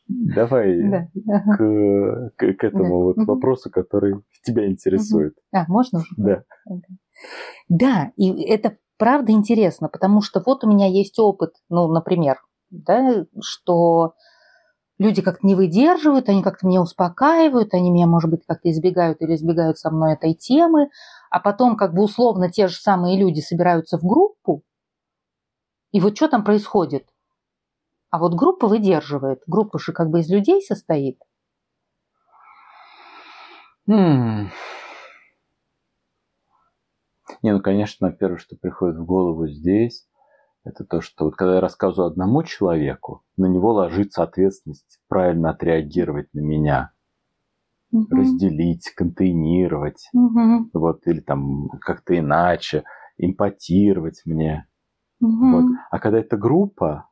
Давай 0.07 0.81
да. 0.89 1.07
к, 1.57 2.31
к, 2.37 2.53
к 2.53 2.63
этому 2.63 3.13
да. 3.13 3.21
вот 3.23 3.27
вопросу, 3.27 3.69
который 3.69 4.21
тебя 4.43 4.65
интересует. 4.67 5.35
А, 5.51 5.65
можно 5.67 5.99
уже? 5.99 6.15
Да. 6.15 6.43
Да, 7.67 8.11
и 8.15 8.47
это 8.47 8.77
правда 8.97 9.31
интересно, 9.31 9.89
потому 9.89 10.21
что 10.21 10.41
вот 10.45 10.63
у 10.63 10.69
меня 10.69 10.87
есть 10.87 11.19
опыт, 11.19 11.53
ну, 11.69 11.87
например, 11.87 12.37
да, 12.69 13.25
что 13.41 14.13
люди 14.97 15.21
как-то 15.21 15.45
не 15.45 15.55
выдерживают, 15.55 16.29
они 16.29 16.41
как-то 16.43 16.67
меня 16.67 16.81
успокаивают, 16.81 17.73
они 17.73 17.91
меня, 17.91 18.07
может 18.07 18.29
быть, 18.29 18.45
как-то 18.47 18.69
избегают 18.71 19.21
или 19.21 19.35
избегают 19.35 19.77
со 19.77 19.91
мной 19.91 20.13
этой 20.13 20.33
темы, 20.33 20.89
а 21.29 21.39
потом 21.39 21.75
как 21.77 21.93
бы 21.93 22.03
условно 22.03 22.51
те 22.51 22.67
же 22.67 22.75
самые 22.75 23.17
люди 23.17 23.41
собираются 23.41 23.97
в 23.97 24.03
группу, 24.03 24.63
и 25.95 26.01
вот 26.01 26.17
что 26.17 26.27
там 26.27 26.43
происходит? 26.43 27.07
А 28.09 28.19
вот 28.19 28.33
группа 28.33 28.67
выдерживает. 28.67 29.43
Группа 29.47 29.79
же 29.79 29.93
как 29.93 30.09
бы 30.09 30.19
из 30.19 30.29
людей 30.29 30.61
состоит. 30.61 31.17
Hmm. 33.87 34.49
Не, 37.45 37.53
ну, 37.53 37.61
конечно, 37.61 38.11
первое, 38.11 38.39
что 38.39 38.55
приходит 38.55 38.97
в 38.97 39.05
голову 39.05 39.45
здесь, 39.47 40.07
это 40.63 40.83
то, 40.83 40.99
что 40.99 41.25
вот 41.25 41.35
когда 41.35 41.53
я 41.53 41.61
рассказываю 41.61 42.09
одному 42.09 42.41
человеку, 42.41 43.23
на 43.37 43.45
него 43.45 43.71
ложится 43.71 44.23
ответственность 44.23 44.99
правильно 45.07 45.51
отреагировать 45.51 46.33
на 46.33 46.39
меня, 46.39 46.91
угу. 47.91 48.07
разделить, 48.09 48.89
контейнировать, 48.95 50.09
угу. 50.11 50.71
вот, 50.73 51.05
или 51.05 51.19
там 51.19 51.69
как-то 51.81 52.17
иначе, 52.17 52.83
импотировать 53.17 54.23
мне. 54.25 54.67
Угу. 55.21 55.51
Вот. 55.51 55.65
А 55.91 55.99
когда 55.99 56.17
это 56.17 56.37
группа, 56.37 57.11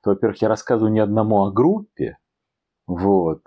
то, 0.00 0.10
во-первых, 0.10 0.40
я 0.42 0.48
рассказываю 0.48 0.92
не 0.92 1.00
одному, 1.00 1.44
а 1.44 1.50
группе, 1.50 2.18
вот, 2.86 3.42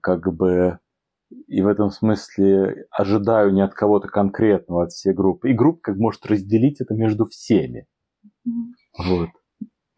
как 0.00 0.34
бы 0.34 0.80
и 1.30 1.60
в 1.60 1.68
этом 1.68 1.90
смысле 1.90 2.86
ожидаю 2.90 3.52
не 3.52 3.62
от 3.62 3.74
кого-то 3.74 4.08
конкретного, 4.08 4.84
от 4.84 4.92
всей 4.92 5.12
группы. 5.12 5.50
И 5.50 5.54
группа 5.54 5.80
как 5.82 5.96
может 5.96 6.24
разделить 6.26 6.80
это 6.80 6.94
между 6.94 7.26
всеми. 7.26 7.86
Вот. 8.98 9.28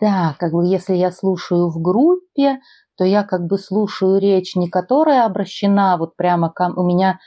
Да, 0.00 0.34
как 0.38 0.52
бы 0.52 0.66
если 0.66 0.94
я 0.94 1.12
слушаю 1.12 1.68
в 1.68 1.80
группе, 1.80 2.60
то 2.96 3.04
я 3.04 3.22
как 3.22 3.46
бы 3.46 3.58
слушаю 3.58 4.18
речь, 4.18 4.56
не 4.56 4.68
которая 4.68 5.24
обращена 5.24 5.96
вот 5.98 6.16
прямо 6.16 6.50
ко 6.50 6.72
у 6.74 6.82
меня, 6.82 7.20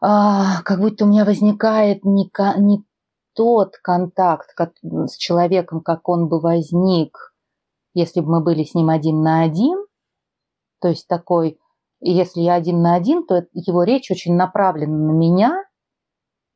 а, 0.00 0.62
как 0.62 0.80
будто 0.80 1.04
у 1.04 1.08
меня 1.08 1.24
возникает 1.24 2.04
не, 2.04 2.30
не 2.58 2.84
тот 3.34 3.76
контакт 3.82 4.52
как, 4.54 4.72
с 4.82 5.16
человеком, 5.16 5.80
как 5.80 6.08
он 6.08 6.28
бы 6.28 6.38
возник, 6.38 7.34
если 7.94 8.20
бы 8.20 8.30
мы 8.30 8.42
были 8.42 8.64
с 8.64 8.74
ним 8.74 8.90
один 8.90 9.22
на 9.22 9.42
один, 9.42 9.86
то 10.80 10.88
есть 10.88 11.08
такой 11.08 11.58
и 12.04 12.12
если 12.12 12.42
я 12.42 12.54
один 12.54 12.82
на 12.82 12.96
один, 12.96 13.26
то 13.26 13.46
его 13.54 13.82
речь 13.82 14.10
очень 14.10 14.34
направлена 14.36 14.94
на 14.94 15.12
меня, 15.12 15.64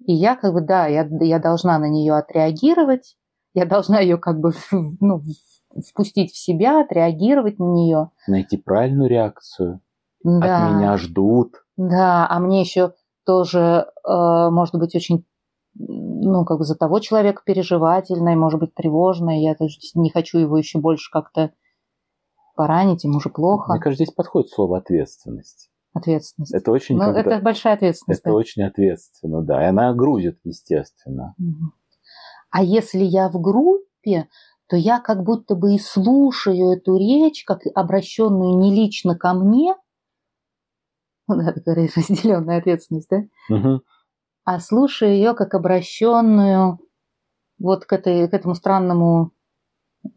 и 0.04 0.12
я 0.12 0.36
как 0.36 0.52
бы, 0.52 0.60
да, 0.60 0.86
я, 0.86 1.08
я 1.22 1.38
должна 1.38 1.78
на 1.78 1.88
нее 1.88 2.14
отреагировать, 2.14 3.16
я 3.54 3.64
должна 3.64 3.98
ее 4.00 4.18
как 4.18 4.40
бы 4.40 4.52
ну, 5.00 5.22
впустить 5.88 6.32
в 6.32 6.36
себя, 6.36 6.82
отреагировать 6.82 7.58
на 7.58 7.64
нее. 7.64 8.10
Найти 8.26 8.58
правильную 8.58 9.08
реакцию. 9.08 9.80
Да. 10.22 10.66
От 10.66 10.74
меня 10.74 10.98
ждут. 10.98 11.54
Да, 11.78 12.26
а 12.28 12.40
мне 12.40 12.60
еще 12.60 12.92
тоже, 13.24 13.86
э, 14.06 14.50
может 14.50 14.74
быть, 14.74 14.94
очень, 14.94 15.24
ну, 15.78 16.44
как 16.44 16.58
бы 16.58 16.64
за 16.64 16.76
того 16.76 17.00
человека 17.00 17.40
переживательно, 17.46 18.34
и, 18.34 18.36
может 18.36 18.60
быть, 18.60 18.74
тревожно, 18.74 19.38
и 19.38 19.44
я 19.44 19.56
не 19.94 20.10
хочу 20.10 20.36
его 20.36 20.58
еще 20.58 20.78
больше 20.78 21.10
как-то 21.10 21.52
поранить, 22.58 23.04
ему 23.04 23.20
же 23.20 23.30
плохо. 23.30 23.72
Мне 23.72 23.80
кажется, 23.80 24.04
здесь 24.04 24.14
подходит 24.14 24.50
слово 24.50 24.78
ответственность. 24.78 25.70
Ответственность. 25.94 26.52
Это 26.52 26.72
очень, 26.72 26.96
Ну, 26.96 27.04
когда- 27.04 27.20
это 27.20 27.38
большая 27.40 27.74
ответственность. 27.74 28.20
это 28.20 28.30
да. 28.30 28.34
очень 28.34 28.62
ответственно, 28.64 29.42
да. 29.42 29.62
И 29.62 29.66
она 29.66 29.94
грузит, 29.94 30.38
естественно. 30.44 31.34
А 32.50 32.62
если 32.64 33.04
я 33.04 33.28
в 33.28 33.40
группе, 33.40 34.28
то 34.66 34.76
я 34.76 34.98
как 35.00 35.22
будто 35.22 35.54
бы 35.54 35.74
и 35.74 35.78
слушаю 35.78 36.72
эту 36.72 36.96
речь, 36.96 37.44
как 37.44 37.60
обращенную 37.74 38.58
не 38.58 38.74
лично 38.74 39.16
ко 39.16 39.32
мне, 39.34 39.74
ну 41.28 41.36
да, 41.36 41.52
такая 41.52 41.88
разделенная 41.96 42.58
ответственность, 42.58 43.08
да? 43.10 43.22
Мгм. 43.48 43.82
а 44.44 44.60
слушаю 44.60 45.12
ее 45.12 45.34
как 45.34 45.54
обращенную 45.54 46.78
вот 47.58 47.84
к, 47.84 47.92
этой, 47.92 48.28
к 48.28 48.34
этому 48.34 48.54
странному, 48.54 49.32
э, 50.04 50.10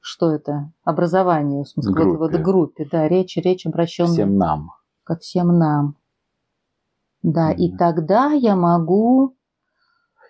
что 0.00 0.30
это, 0.32 0.72
образованию, 0.84 1.64
в 1.64 1.68
смысле, 1.68 1.92
вот- 1.92 2.18
вот 2.18 2.30
Группе. 2.30 2.38
группе, 2.44 2.88
да, 2.90 3.08
речь, 3.08 3.36
речь 3.36 3.66
обращенная 3.66 4.12
Всем 4.12 4.36
нам. 4.36 4.70
ко 5.04 5.16
всем 5.16 5.58
нам. 5.58 5.96
Да, 7.22 7.52
и 7.52 7.68
Мгм. 7.68 7.76
тогда 7.78 8.32
я 8.32 8.56
могу... 8.56 9.36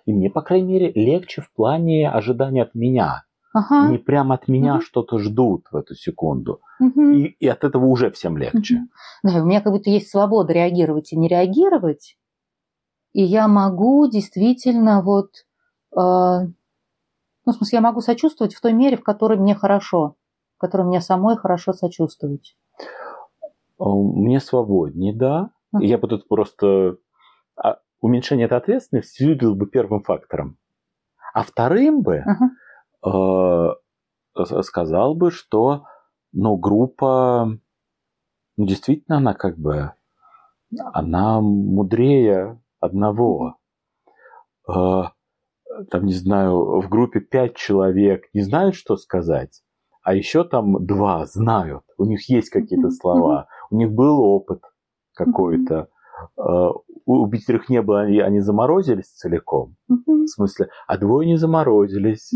И 0.07 0.13
мне, 0.13 0.29
по 0.31 0.43
крайней 0.43 0.73
мере, 0.73 0.93
легче 0.93 1.41
в 1.43 1.53
плане 1.53 2.11
ожидания 2.11 2.63
от 2.63 2.75
меня. 2.75 3.25
Ага, 3.53 3.89
Не 3.91 3.99
прямо 3.99 4.35
от 4.37 4.49
меня 4.49 4.75
Мгм. 4.75 4.83
что-то 4.83 5.19
ждут 5.19 5.67
в 5.71 5.77
эту 5.77 5.95
секунду. 5.95 6.61
мгм. 6.81 7.13
И, 7.13 7.23
и 7.39 7.47
от 7.49 7.63
этого 7.65 7.85
уже 7.87 8.11
всем 8.11 8.37
легче. 8.39 8.75
Мгм. 8.77 8.91
Да, 9.23 9.43
у 9.43 9.47
меня 9.47 9.61
как 9.61 9.73
будто 9.73 9.91
есть 9.91 10.09
свобода 10.11 10.53
реагировать 10.53 11.13
и 11.13 11.17
не 11.17 11.29
реагировать. 11.29 12.17
И 13.13 13.23
я 13.23 13.47
могу 13.49 14.09
действительно 14.09 15.03
вот... 15.03 15.31
э, 15.97 16.47
ну, 17.45 17.53
в 17.53 17.57
смысле, 17.57 17.77
я 17.77 17.83
могу 17.83 18.01
сочувствовать 18.01 18.55
в 18.55 18.61
той 18.61 18.73
мере, 18.73 18.97
в 18.97 19.03
которой 19.03 19.39
мне 19.39 19.55
хорошо, 19.55 20.17
в 20.57 20.61
которой 20.61 20.87
мне 20.87 21.01
самой 21.01 21.37
хорошо 21.37 21.73
сочувствовать. 21.73 22.57
А, 23.79 23.89
Мне 23.89 24.41
свободнее, 24.41 25.15
да. 25.15 25.51
Мгм. 25.73 25.83
Я 25.85 25.99
бы 25.99 26.09
тут 26.09 26.29
просто 26.29 26.97
а, 27.57 27.79
уменьшение 28.01 28.47
этой 28.47 28.59
ответственности 28.59 29.23
видел 29.23 29.55
бы 29.55 29.67
первым 29.67 30.03
фактором. 30.03 30.59
А 31.33 31.43
вторым 31.43 32.03
бы 32.03 32.25
Ага. 33.05 33.75
э, 34.37 34.63
сказал 34.63 35.15
бы, 35.15 35.31
что 35.31 35.85
ну, 36.33 36.57
группа, 36.57 37.59
ну, 38.57 38.67
действительно, 38.67 39.19
она 39.19 39.35
как 39.35 39.59
бы, 39.59 39.93
она 40.93 41.41
мудрее 41.41 42.61
одного. 42.81 43.57
Э, 44.69 45.05
там, 45.91 46.05
не 46.07 46.13
знаю, 46.15 46.81
в 46.81 46.89
группе 46.89 47.21
пять 47.21 47.55
человек 47.57 48.25
не 48.35 48.43
знают, 48.43 48.75
что 48.75 48.97
сказать, 48.97 49.63
а 50.03 50.15
еще 50.15 50.45
там 50.45 50.85
два 50.87 51.27
знают. 51.27 51.83
У 51.99 52.05
них 52.05 52.29
есть 52.29 52.51
какие-то 52.51 52.91
слова, 52.91 53.47
у 53.71 53.77
них 53.77 53.93
был 53.93 54.21
опыт 54.21 54.63
какой-то. 55.15 55.89
Э, 56.39 56.69
У 57.07 57.29
пятерых 57.29 57.69
не 57.69 57.83
было, 57.83 58.01
они, 58.03 58.19
они 58.21 58.41
заморозились 58.41 59.07
целиком. 59.13 59.77
В 59.89 60.27
смысле, 60.27 60.69
а 60.87 60.97
двое 60.99 61.27
не 61.29 61.37
заморозились. 61.37 62.33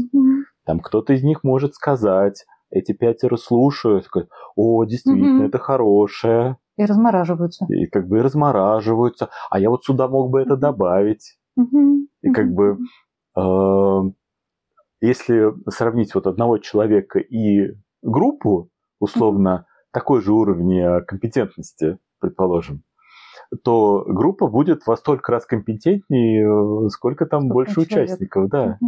Там 0.64 0.80
кто-то 0.80 1.12
из 1.12 1.22
них 1.22 1.44
может 1.44 1.74
сказать, 1.74 2.44
эти 2.70 2.92
пятеро 2.92 3.36
слушают, 3.36 4.04
такой, 4.04 4.28
о, 4.56 4.84
действительно, 4.84 5.42
это 5.46 5.58
хорошее, 5.58 6.56
И 6.76 6.84
размораживаются. 6.84 7.66
и 7.68 7.86
как 7.86 8.08
бы 8.08 8.20
размораживаются, 8.22 9.28
а 9.50 9.60
я 9.60 9.70
вот 9.70 9.84
сюда 9.84 10.08
мог 10.08 10.30
бы 10.30 10.40
это 10.40 10.56
добавить. 10.56 11.36
И 12.22 12.30
как 12.32 12.52
бы, 12.52 12.78
если 15.00 15.52
сравнить 15.70 16.14
вот 16.14 16.26
одного 16.26 16.58
человека 16.58 17.18
и 17.18 17.74
группу, 18.02 18.70
условно, 19.00 19.66
такой 19.92 20.22
же 20.22 20.32
уровень 20.32 20.78
э, 20.78 21.02
компетентности, 21.02 21.98
предположим, 22.20 22.82
то 23.62 24.04
группа 24.06 24.48
будет 24.48 24.86
во 24.86 24.96
столько 24.96 25.32
раз 25.32 25.46
компетентнее, 25.46 26.44
э, 26.44 26.88
сколько 26.88 27.26
там 27.26 27.42
Сколько 27.42 27.54
больше 27.54 27.74
человек. 27.74 27.90
участников, 27.90 28.48
да. 28.48 28.78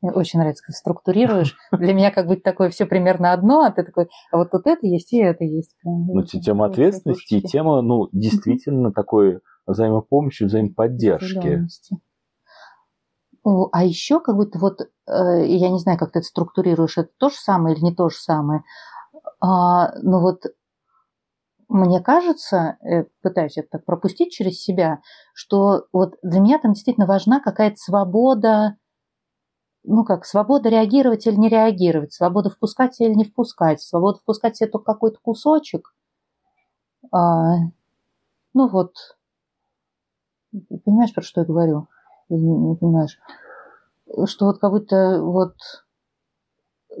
Мне 0.00 0.10
очень 0.10 0.40
нравится, 0.40 0.64
как 0.66 0.74
структурируешь. 0.74 1.56
Для 1.70 1.94
меня 1.94 2.10
как 2.10 2.26
будто 2.26 2.42
такое 2.42 2.70
все 2.70 2.86
примерно 2.86 3.32
одно, 3.32 3.60
а 3.60 3.70
ты 3.70 3.84
такой, 3.84 4.08
а 4.32 4.38
вот 4.38 4.50
тут 4.50 4.66
это 4.66 4.84
есть 4.84 5.12
и 5.12 5.18
это 5.18 5.44
есть. 5.44 5.76
Ну, 5.84 6.22
тема 6.24 6.66
ответственности 6.66 7.34
и 7.34 7.40
тема, 7.40 7.82
ну, 7.82 8.08
действительно 8.12 8.92
такой 8.92 9.40
взаимопомощи, 9.64 10.42
взаимоподдержки. 10.42 11.66
А 13.72 13.84
еще 13.84 14.20
как 14.20 14.36
будто 14.36 14.58
вот, 14.58 14.80
э, 14.82 15.46
я 15.46 15.70
не 15.70 15.78
знаю, 15.78 15.98
как 15.98 16.12
ты 16.12 16.20
это 16.20 16.28
структурируешь, 16.28 16.98
это 16.98 17.10
то 17.18 17.28
же 17.28 17.36
самое 17.36 17.74
или 17.76 17.84
не 17.84 17.94
то 17.94 18.08
же 18.08 18.16
самое. 18.16 18.62
А, 19.40 19.92
но 20.02 20.20
вот 20.20 20.44
мне 21.68 22.00
кажется, 22.00 22.76
э, 22.82 23.04
пытаюсь 23.22 23.56
это 23.56 23.78
пропустить 23.78 24.32
через 24.32 24.60
себя, 24.62 25.00
что 25.34 25.86
вот 25.92 26.16
для 26.22 26.40
меня 26.40 26.58
там 26.58 26.72
действительно 26.74 27.06
важна 27.06 27.40
какая-то 27.40 27.76
свобода, 27.76 28.76
ну 29.84 30.04
как, 30.04 30.24
свобода 30.26 30.68
реагировать 30.68 31.24
или 31.28 31.36
не 31.36 31.48
реагировать, 31.48 32.12
свобода 32.12 32.50
впускать 32.50 33.00
или 33.00 33.14
не 33.14 33.24
впускать, 33.24 33.80
свобода 33.80 34.18
впускать 34.18 34.56
себе 34.56 34.68
только 34.68 34.92
какой-то 34.92 35.18
кусочек. 35.22 35.94
А, 37.12 37.58
ну 38.54 38.68
вот, 38.68 38.94
понимаешь, 40.84 41.12
про 41.14 41.22
что 41.22 41.40
я 41.40 41.46
говорю? 41.46 41.88
Или 42.28 42.38
не, 42.38 42.76
понимаешь? 42.76 43.18
Что 44.26 44.46
вот 44.46 44.58
как 44.58 44.70
будто 44.70 45.22
вот 45.22 45.54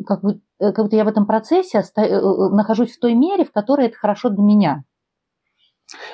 как 0.06 0.22
будто, 0.22 0.40
как 0.58 0.84
будто 0.84 0.96
я 0.96 1.04
в 1.04 1.08
этом 1.08 1.26
процессе 1.26 1.78
э, 1.78 2.00
э, 2.00 2.48
нахожусь 2.50 2.96
в 2.96 3.00
той 3.00 3.14
мере, 3.14 3.44
в 3.44 3.52
которой 3.52 3.86
это 3.86 3.96
хорошо 3.96 4.30
для 4.30 4.42
меня. 4.42 4.84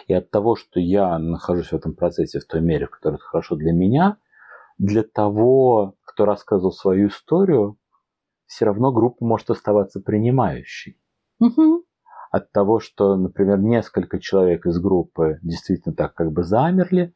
И 0.07 0.15
от 0.15 0.31
того, 0.31 0.57
что 0.57 0.81
я 0.81 1.19
нахожусь 1.19 1.69
в 1.69 1.75
этом 1.75 1.95
процессе 1.95 2.41
в 2.41 2.47
той 2.47 2.61
мере, 2.61 2.87
в 2.87 2.91
которой 2.91 3.17
это 3.17 3.25
хорошо 3.25 3.55
для 3.57 3.73
меня, 3.73 4.17
для 4.79 5.03
того, 5.03 5.95
кто 6.05 6.25
рассказывал 6.25 6.73
свою 6.73 7.09
историю, 7.09 7.79
все 8.47 8.65
равно 8.65 8.93
группа 8.93 9.25
может 9.25 9.51
оставаться 9.51 10.01
принимающей. 10.01 10.99
Мгм. 11.39 11.83
От 12.31 12.53
того, 12.53 12.81
что, 12.81 13.17
например, 13.17 13.59
несколько 13.59 14.19
человек 14.19 14.67
из 14.67 14.79
группы 14.81 15.39
действительно 15.43 15.95
так 15.95 16.15
как 16.15 16.33
бы 16.33 16.43
замерли, 16.43 17.15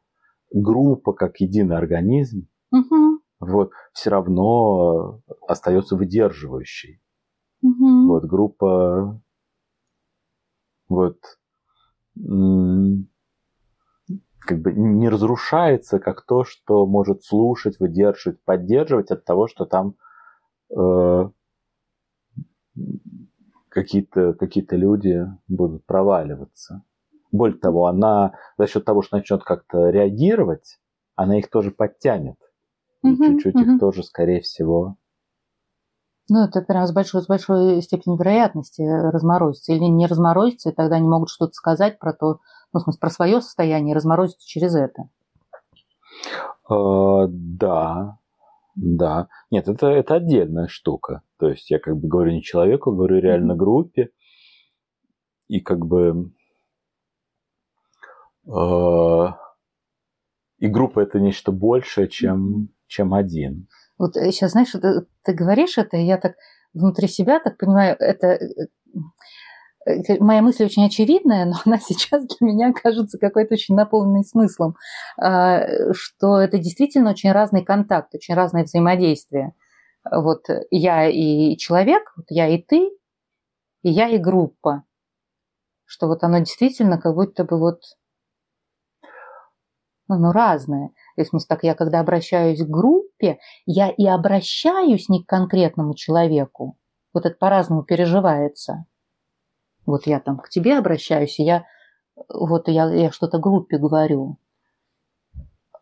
группа 0.53 1.13
как 1.13 1.37
единый 1.41 1.77
организм, 1.77 2.47
Мгм. 2.71 3.19
вот, 3.39 3.71
все 3.93 4.09
равно 4.09 5.21
остается 5.47 5.95
выдерживающей. 5.95 7.01
Мгм. 7.61 8.07
Вот 8.07 8.25
группа 8.25 9.21
вот 10.87 11.17
как 14.39 14.61
бы 14.61 14.73
не 14.73 15.09
разрушается 15.09 15.99
как 15.99 16.25
то, 16.25 16.43
что 16.43 16.85
может 16.85 17.23
слушать, 17.23 17.79
выдерживать, 17.79 18.43
поддерживать 18.43 19.11
от 19.11 19.25
того, 19.25 19.47
что 19.47 19.65
там 19.65 19.95
э, 20.75 21.29
какие-то 23.69 24.33
какие 24.33 24.65
люди 24.71 25.25
будут 25.47 25.85
проваливаться. 25.85 26.83
Более 27.33 27.57
того, 27.57 27.87
она 27.87 28.33
за 28.59 28.67
счет 28.67 28.85
того, 28.85 29.01
что 29.01 29.17
начнет 29.17 29.43
как-то 29.43 29.89
реагировать, 29.89 30.77
она 31.15 31.39
их 31.39 31.49
тоже 31.49 31.71
подтянет. 31.71 32.37
И 33.03 33.07
Мгм, 33.07 33.39
чуть-чуть 33.39 33.55
мгм. 33.55 33.73
их 33.75 33.79
тоже, 33.79 34.03
скорее 34.03 34.39
всего, 34.39 34.95
Ну, 36.29 36.45
это 36.45 36.61
прям 36.61 36.87
с 36.87 36.93
большой, 36.93 37.21
с 37.21 37.27
большой 37.27 37.81
степенью 37.81 38.17
вероятности 38.17 38.81
разморозится. 38.81 39.73
Или 39.73 39.83
не 39.85 40.07
разморозится, 40.07 40.69
и 40.69 40.73
тогда 40.73 40.95
они 40.95 41.07
могут 41.07 41.29
что-то 41.29 41.53
сказать 41.53 41.99
про 41.99 42.13
то, 42.13 42.39
ну, 42.71 42.79
в 42.79 42.83
смысле, 42.83 42.99
про 42.99 43.09
свое 43.09 43.41
состояние, 43.41 43.95
разморозится 43.95 44.47
через 44.47 44.75
это. 44.75 45.09
Э, 46.69 47.25
да, 47.27 48.19
да. 48.75 49.27
Нет, 49.51 49.67
это, 49.67 49.87
это 49.87 50.15
отдельная 50.15 50.67
штука. 50.67 51.23
То 51.39 51.49
есть 51.49 51.69
я 51.71 51.79
как 51.79 51.97
бы 51.97 52.07
говорю 52.07 52.31
не 52.31 52.41
человеку, 52.43 52.91
говорю 52.91 53.19
реально 53.19 53.55
группе. 53.55 54.11
И 55.47 55.59
как 55.59 55.85
бы... 55.85 56.31
э, 58.47 59.25
и 60.59 60.67
группа 60.67 61.01
это 61.01 61.19
нечто 61.19 61.51
большее, 61.51 62.07
чем, 62.07 62.69
чем 62.87 63.13
один. 63.13 63.67
Вот 63.97 64.15
сейчас, 64.15 64.51
знаешь, 64.51 64.71
ты, 64.71 65.05
ты 65.23 65.33
говоришь 65.33 65.77
это, 65.77 65.97
и 65.97 66.05
я 66.05 66.17
так 66.17 66.35
внутри 66.73 67.07
себя 67.07 67.39
так 67.39 67.57
понимаю, 67.57 67.95
это 67.99 68.27
э, 68.27 68.67
э, 69.85 70.17
моя 70.19 70.41
мысль 70.41 70.65
очень 70.65 70.85
очевидная, 70.85 71.45
но 71.45 71.55
она 71.65 71.79
сейчас 71.79 72.25
для 72.25 72.47
меня 72.47 72.73
кажется 72.73 73.17
какой-то 73.17 73.53
очень 73.53 73.75
наполненной 73.75 74.23
смыслом, 74.23 74.75
а, 75.17 75.65
что 75.93 76.39
это 76.39 76.57
действительно 76.57 77.11
очень 77.11 77.31
разный 77.31 77.63
контакт, 77.63 78.13
очень 78.15 78.33
разное 78.33 78.63
взаимодействие. 78.63 79.53
вот 80.11 80.45
я 80.71 81.07
и 81.07 81.57
человек, 81.57 82.13
вот 82.17 82.25
я 82.29 82.47
и 82.47 82.57
ты, 82.61 82.89
и 83.83 83.89
я 83.89 84.09
и 84.09 84.17
группа. 84.17 84.83
Что 85.85 86.07
вот 86.07 86.23
оно 86.23 86.39
действительно 86.39 86.97
как 86.97 87.13
будто 87.13 87.43
бы 87.43 87.59
вот 87.59 87.81
ну, 90.15 90.27
ну 90.27 90.31
разное. 90.31 90.91
В 91.17 91.23
смысле, 91.23 91.47
так 91.47 91.63
я 91.63 91.75
когда 91.75 91.99
обращаюсь 91.99 92.63
к 92.63 92.67
группе, 92.67 93.39
я 93.65 93.89
и 93.89 94.05
обращаюсь 94.05 95.09
не 95.09 95.23
к 95.23 95.27
конкретному 95.27 95.93
человеку. 95.95 96.77
Вот 97.13 97.25
это 97.25 97.35
по-разному 97.37 97.83
переживается. 97.83 98.85
Вот 99.85 100.07
я 100.07 100.19
там 100.19 100.37
к 100.37 100.49
тебе 100.49 100.77
обращаюсь, 100.77 101.39
и 101.39 101.43
я 101.43 101.65
вот 102.29 102.67
я, 102.67 102.91
я 102.91 103.11
что-то 103.11 103.37
группе 103.37 103.77
говорю. 103.77 104.37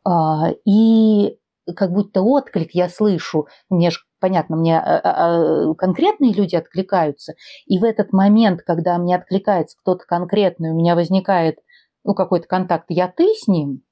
А, 0.04 0.50
и 0.66 1.38
как 1.76 1.92
будто 1.92 2.22
отклик 2.22 2.72
я 2.74 2.90
слышу. 2.90 3.48
Мне 3.70 3.92
же 3.92 4.00
понятно, 4.20 4.56
мне 4.56 4.80
а, 4.80 5.02
а, 5.04 5.74
конкретные 5.76 6.34
люди 6.34 6.56
откликаются. 6.56 7.34
И 7.66 7.80
в 7.80 7.84
этот 7.84 8.14
момент, 8.14 8.62
когда 8.64 8.98
мне 8.98 9.16
откликается 9.16 9.78
кто-то 9.80 10.06
конкретный, 10.06 10.72
у 10.72 10.76
меня 10.76 10.96
возникает 10.96 11.60
ну, 12.04 12.14
какой-то 12.14 12.48
контакт, 12.48 12.86
я 12.90 13.08
ты 13.08 13.34
с 13.34 13.48
ним, 13.48 13.84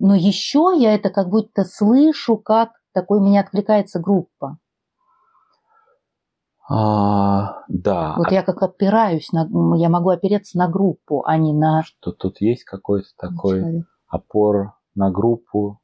но 0.00 0.14
еще 0.14 0.72
я 0.76 0.94
это 0.94 1.10
как 1.10 1.28
будто 1.28 1.64
слышу, 1.64 2.36
как 2.38 2.72
такой 2.92 3.20
мне 3.20 3.38
откликается 3.38 4.00
группа. 4.00 4.58
А, 6.68 7.64
да. 7.68 8.14
Вот 8.16 8.30
я 8.32 8.42
как 8.42 8.62
опираюсь 8.62 9.30
на, 9.32 9.46
я 9.76 9.88
могу 9.88 10.08
опереться 10.08 10.56
на 10.56 10.68
группу, 10.68 11.22
а 11.24 11.36
не 11.36 11.52
на. 11.52 11.82
Что 11.82 12.12
тут 12.12 12.40
есть 12.40 12.64
какой-то 12.64 13.08
такой 13.16 13.60
человек. 13.60 13.86
опор 14.08 14.74
на 14.94 15.10
группу, 15.10 15.80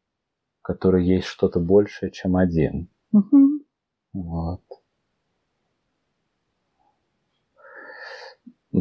который 0.63 1.05
есть 1.07 1.27
что-то 1.27 1.61
большее, 1.61 2.11
чем 2.11 2.37
один. 2.37 2.89
Угу. 3.13 3.49
Вот. 4.15 4.63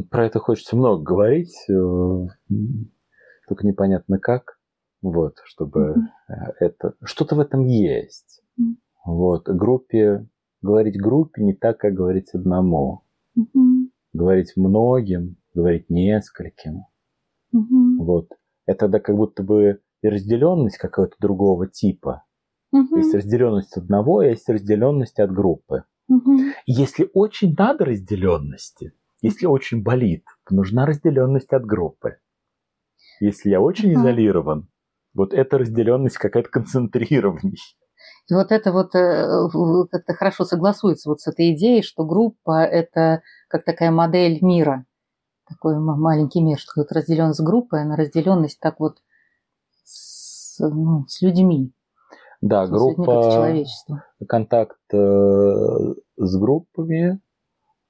Про 0.10 0.28
это 0.28 0.39
хочется 0.39 0.76
много 0.76 1.02
говорить, 1.02 1.56
э, 1.69 2.28
только 3.48 3.65
непонятно 3.65 4.19
как. 4.19 4.54
Вот, 5.05 5.35
чтобы 5.43 5.79
mm 5.79 6.01
это 6.59 6.93
что-то 7.03 7.35
в 7.35 7.39
этом 7.39 7.67
есть. 7.67 8.41
mm 8.59 8.75
Вот, 9.05 9.47
группе 9.47 10.27
говорить 10.63 10.99
группе 10.99 11.43
не 11.43 11.53
так, 11.53 11.77
как 11.77 11.93
говорить 11.93 12.33
одному. 12.33 13.03
mm 13.37 13.89
Говорить 14.13 14.53
многим, 14.55 15.35
говорить 15.53 15.91
нескольким. 15.91 16.85
mm 17.53 17.97
Вот. 17.99 18.29
Это 18.65 18.79
тогда 18.79 18.99
как 18.99 19.15
будто 19.15 19.43
бы 19.43 19.79
и 20.01 20.09
разделенность 20.09 20.79
какого-то 20.79 21.15
другого 21.19 21.67
типа. 21.67 22.23
mm 22.73 22.97
Есть 22.97 23.13
разделенность 23.13 23.77
одного, 23.77 24.19
а 24.19 24.25
есть 24.25 24.49
разделенность 24.49 25.19
от 25.19 25.31
группы. 25.31 25.83
mm 26.11 26.51
И 26.65 26.71
если 26.71 27.11
очень 27.13 27.53
надо 27.55 27.85
разделенности, 27.85 28.93
если 29.21 29.45
очень 29.45 29.83
болит, 29.83 30.25
то 30.47 30.55
нужна 30.55 30.87
разделенность 30.87 31.53
от 31.53 31.63
группы. 31.63 32.17
Если 33.19 33.51
я 33.51 33.61
очень 33.61 33.91
mm 33.91 33.95
изолирован, 33.95 34.67
вот 35.15 35.34
эта 35.34 35.58
разделенность 35.58 36.17
какая-то 36.17 36.49
концентрированней. 36.49 37.58
И 38.30 38.34
вот 38.34 38.51
это 38.51 38.71
вот 38.71 38.95
э, 38.95 39.47
как-то 39.91 40.13
хорошо 40.13 40.45
согласуется 40.45 41.10
вот 41.10 41.21
с 41.21 41.28
этой 41.28 41.54
идеей, 41.54 41.82
что 41.82 42.06
группа– 42.06 42.63
это 42.63 43.21
как 43.47 43.63
такая 43.63 43.91
модель 43.91 44.39
мира, 44.41 44.86
такой 45.47 45.80
маленький 45.80 46.41
мир, 46.41 46.58
что 46.58 46.71
вот 46.78 46.91
разделенность 46.91 47.41
группы, 47.41 47.78
она 47.78 47.95
разделенность 47.95 48.60
так 48.60 48.80
вот 48.80 48.97
с, 49.84 50.58
ну, 50.60 51.06
с 51.08 51.21
людьми. 51.21 51.71
Да, 52.41 52.65
с 52.65 52.69
группа, 52.69 53.63
контакт 54.28 54.78
э, 54.91 55.93
с 56.17 56.38
группами 56.38 57.19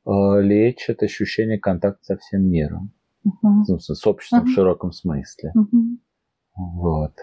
э, 0.05 0.41
лечит 0.41 1.01
ощущение 1.01 1.59
контакта 1.59 2.03
со 2.03 2.17
всем 2.17 2.43
миром. 2.49 2.91
Угу. 3.23 3.79
С 3.79 4.05
обществом 4.05 4.41
угу. 4.41 4.47
в 4.47 4.51
широком 4.51 4.91
смысле. 4.91 5.51
Угу. 5.55 5.97
Вот. 6.55 7.13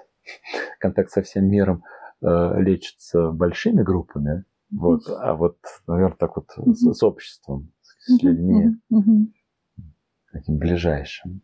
Контакт 0.78 1.10
со 1.10 1.22
всем 1.22 1.46
миром 1.46 1.84
э, 2.20 2.60
лечится 2.60 3.30
большими 3.30 3.82
группами, 3.82 4.44
вот, 4.72 5.02
а 5.08 5.34
вот, 5.34 5.58
наверное, 5.86 6.16
так 6.16 6.36
вот 6.36 6.46
mm-hmm. 6.56 6.72
с, 6.72 6.94
с 6.94 7.02
обществом, 7.02 7.72
с 7.82 8.22
людьми, 8.22 8.76
mm-hmm. 8.90 9.82
таким 10.32 10.58
ближайшим. 10.58 11.42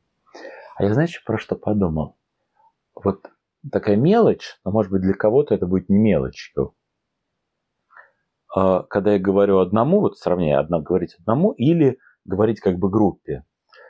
А 0.76 0.84
я, 0.84 0.94
знаете, 0.94 1.18
про 1.26 1.36
что 1.36 1.54
подумал? 1.54 2.16
Вот 2.94 3.30
такая 3.70 3.96
мелочь, 3.96 4.58
но, 4.64 4.70
может 4.70 4.90
быть, 4.90 5.02
для 5.02 5.12
кого-то 5.12 5.54
это 5.54 5.66
будет 5.66 5.90
не 5.90 5.98
мелочью. 5.98 6.74
А, 8.54 8.82
когда 8.84 9.12
я 9.12 9.18
говорю 9.18 9.58
одному, 9.58 10.00
вот 10.00 10.16
сравнение, 10.16 10.58
одна, 10.58 10.80
говорить 10.80 11.16
одному 11.18 11.52
или 11.52 11.98
говорить 12.24 12.60
как 12.60 12.78
бы 12.78 12.88
группе. 12.88 13.44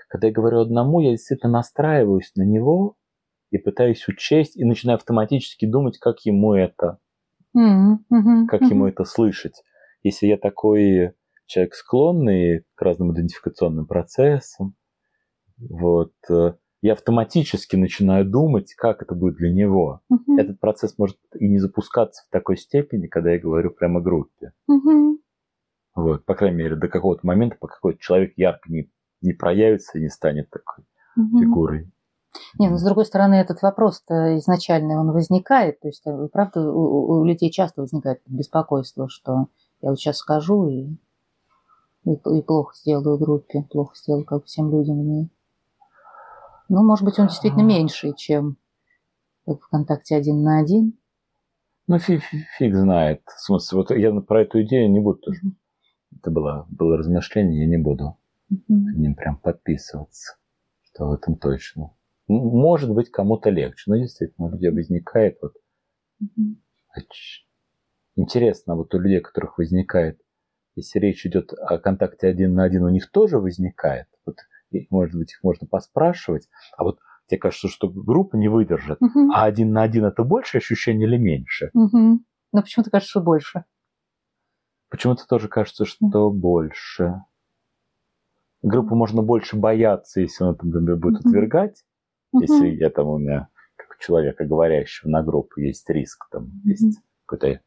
Когда 0.09 0.27
я 0.27 0.33
говорю 0.33 0.61
одному, 0.61 1.01
я 1.01 1.11
действительно 1.11 1.53
настраиваюсь 1.53 2.33
на 2.35 2.43
него, 2.43 2.97
и 3.51 3.59
пытаюсь 3.59 4.07
учесть, 4.09 4.57
и 4.57 4.65
начинаю 4.65 4.97
автоматически 4.97 5.67
думать, 5.67 5.99
как 5.99 6.21
ему 6.25 6.55
это, 6.55 6.99
mm-hmm. 7.57 8.47
как 8.47 8.63
ему 8.63 8.87
это 8.87 9.05
слышать. 9.05 9.63
Если 10.03 10.27
я 10.27 10.37
такой 10.37 11.15
человек 11.47 11.75
склонный 11.75 12.65
к 12.75 12.83
разным 12.83 13.13
идентификационным 13.13 13.87
процессам, 13.87 14.75
вот, 15.57 16.13
э, 16.31 16.53
я 16.83 16.93
автоматически 16.93 17.75
начинаю 17.75 18.25
думать, 18.25 18.75
как 18.75 19.03
это 19.03 19.15
будет 19.15 19.37
для 19.37 19.53
него. 19.53 20.03
Mm-hmm. 20.13 20.39
Этот 20.39 20.61
процесс 20.61 20.97
может 20.99 21.19
и 21.35 21.49
не 21.49 21.59
запускаться 21.59 22.25
в 22.27 22.31
такой 22.31 22.57
степени, 22.57 23.07
когда 23.09 23.33
я 23.33 23.41
говорю 23.41 23.71
прямо 23.71 24.01
группе. 24.01 24.53
Mm-hmm. 24.71 25.17
Вот, 25.97 26.25
по 26.25 26.35
крайней 26.35 26.59
мере, 26.59 26.77
до 26.77 26.87
какого-то 26.87 27.27
момента, 27.27 27.57
пока 27.59 27.75
какой-то 27.75 27.99
человек 27.99 28.35
ярко 28.37 28.71
не, 28.71 28.89
не 29.21 29.33
проявится 29.33 29.99
и 29.99 30.03
не 30.03 30.09
станет 30.09 30.49
такой 30.51 30.85
mm-hmm. 31.19 31.41
фигурой. 31.41 31.91
Не, 32.59 32.69
ну 32.69 32.77
с 32.77 32.83
другой 32.83 33.07
стороны, 33.07 33.35
этот 33.35 33.63
вопрос-то 33.63 34.37
изначально 34.39 35.01
он 35.01 35.13
возникает. 35.13 35.81
То 35.81 35.89
есть, 35.89 36.07
э, 36.07 36.29
правда, 36.33 36.71
у, 36.71 37.21
у 37.21 37.25
людей 37.25 37.51
часто 37.51 37.83
возникает 37.83 38.21
беспокойство, 38.27 39.09
что 39.09 39.49
я 39.81 39.91
вот 39.91 39.99
сейчас 39.99 40.19
скажу 40.19 40.69
и, 40.69 40.97
и, 42.05 42.13
и 42.13 42.43
плохо 42.43 42.75
сделаю 42.77 43.19
группе, 43.19 43.67
плохо 43.71 43.95
сделаю 43.97 44.25
как 44.25 44.45
всем 44.45 44.71
людям 44.71 45.01
в 45.01 45.05
ней. 45.05 45.31
Ну, 46.69 46.83
может 46.85 47.05
быть, 47.05 47.19
он 47.19 47.29
действительно 47.29 47.63
меньше, 47.63 48.13
чем 48.15 48.59
в 49.47 49.57
ВКонтакте 49.57 50.17
один 50.17 50.43
на 50.43 50.59
один. 50.59 50.99
Ну, 51.87 51.99
фиг, 51.99 52.23
фиг 52.59 52.75
знает. 52.75 53.23
В 53.25 53.41
смысле, 53.41 53.79
вот 53.79 53.91
я 53.91 54.13
про 54.21 54.43
эту 54.43 54.63
идею 54.63 54.91
не 54.91 55.01
буду 55.01 55.19
тоже. 55.21 55.41
Это 56.15 56.31
было, 56.31 56.67
было 56.69 56.99
размышление, 56.99 57.63
я 57.63 57.67
не 57.67 57.79
буду 57.79 58.19
mm 58.53 58.95
ним 58.97 59.15
прям 59.15 59.37
подписываться, 59.37 60.37
что 60.83 61.09
в 61.09 61.13
этом 61.13 61.37
точно. 61.37 61.93
Может 62.29 62.91
быть, 62.91 63.11
кому-то 63.11 63.51
легче, 63.51 63.91
но 63.91 63.97
действительно 63.97 64.49
у 64.49 64.51
людей 64.51 64.71
возникает 64.71 65.39
вот... 65.43 65.55
Интересно, 68.17 68.75
вот 68.77 68.95
у 68.95 68.99
людей, 68.99 69.21
у 69.21 69.23
которых 69.23 69.59
возникает, 69.59 70.21
если 70.75 70.99
речь 70.99 71.25
идет 71.25 71.53
о 71.53 71.79
контакте 71.79 72.27
один 72.27 72.55
на 72.55 72.65
один, 72.65 72.85
у 72.85 72.89
них 72.89 73.11
тоже 73.11 73.39
возникает. 73.39 74.07
Вот, 74.27 74.37
может 74.91 75.17
быть, 75.17 75.33
их 75.33 75.43
можно 75.43 75.67
поспрашивать. 75.67 76.49
А 76.77 76.85
вот 76.85 76.99
тебе 77.27 77.39
кажется, 77.39 77.69
что 77.69 77.89
группа 77.89 78.37
не 78.37 78.49
выдержит. 78.49 79.01
Угу. 79.01 79.31
А 79.33 79.45
один 79.45 79.73
на 79.73 79.83
один 79.83 80.05
это 80.05 80.25
больше 80.25 80.59
ощущение 80.59 81.09
или 81.09 81.17
меньше? 81.17 81.71
Угу. 81.75 82.21
Но 82.53 82.63
почему-то 82.63 82.91
кажется, 82.91 83.11
что 83.11 83.21
больше. 83.21 83.65
Почему-то 84.91 85.27
тоже 85.27 85.49
кажется, 85.49 85.85
что 85.85 86.31
больше. 86.31 87.23
Группу 88.63 88.97
можно 88.97 89.23
больше 89.23 89.57
бояться, 89.57 90.21
если 90.21 90.43
он, 90.45 90.59
например, 90.61 90.97
будет 90.97 91.25
отвергать, 91.25 91.85
Угу. 92.33 92.43
Если 92.43 92.69
я 92.77 92.91
там 92.91 93.09
у 93.09 93.19
меня, 93.19 93.49
как 93.77 93.97
у 93.99 94.03
человека, 94.03 94.45
говорящего 94.45 95.11
на 95.11 95.23
группу, 95.23 95.61
есть 95.61 95.89
риск, 95.91 96.29
там 96.31 96.45
угу. 96.45 96.53
есть 96.65 96.99
какой-то 97.27 97.61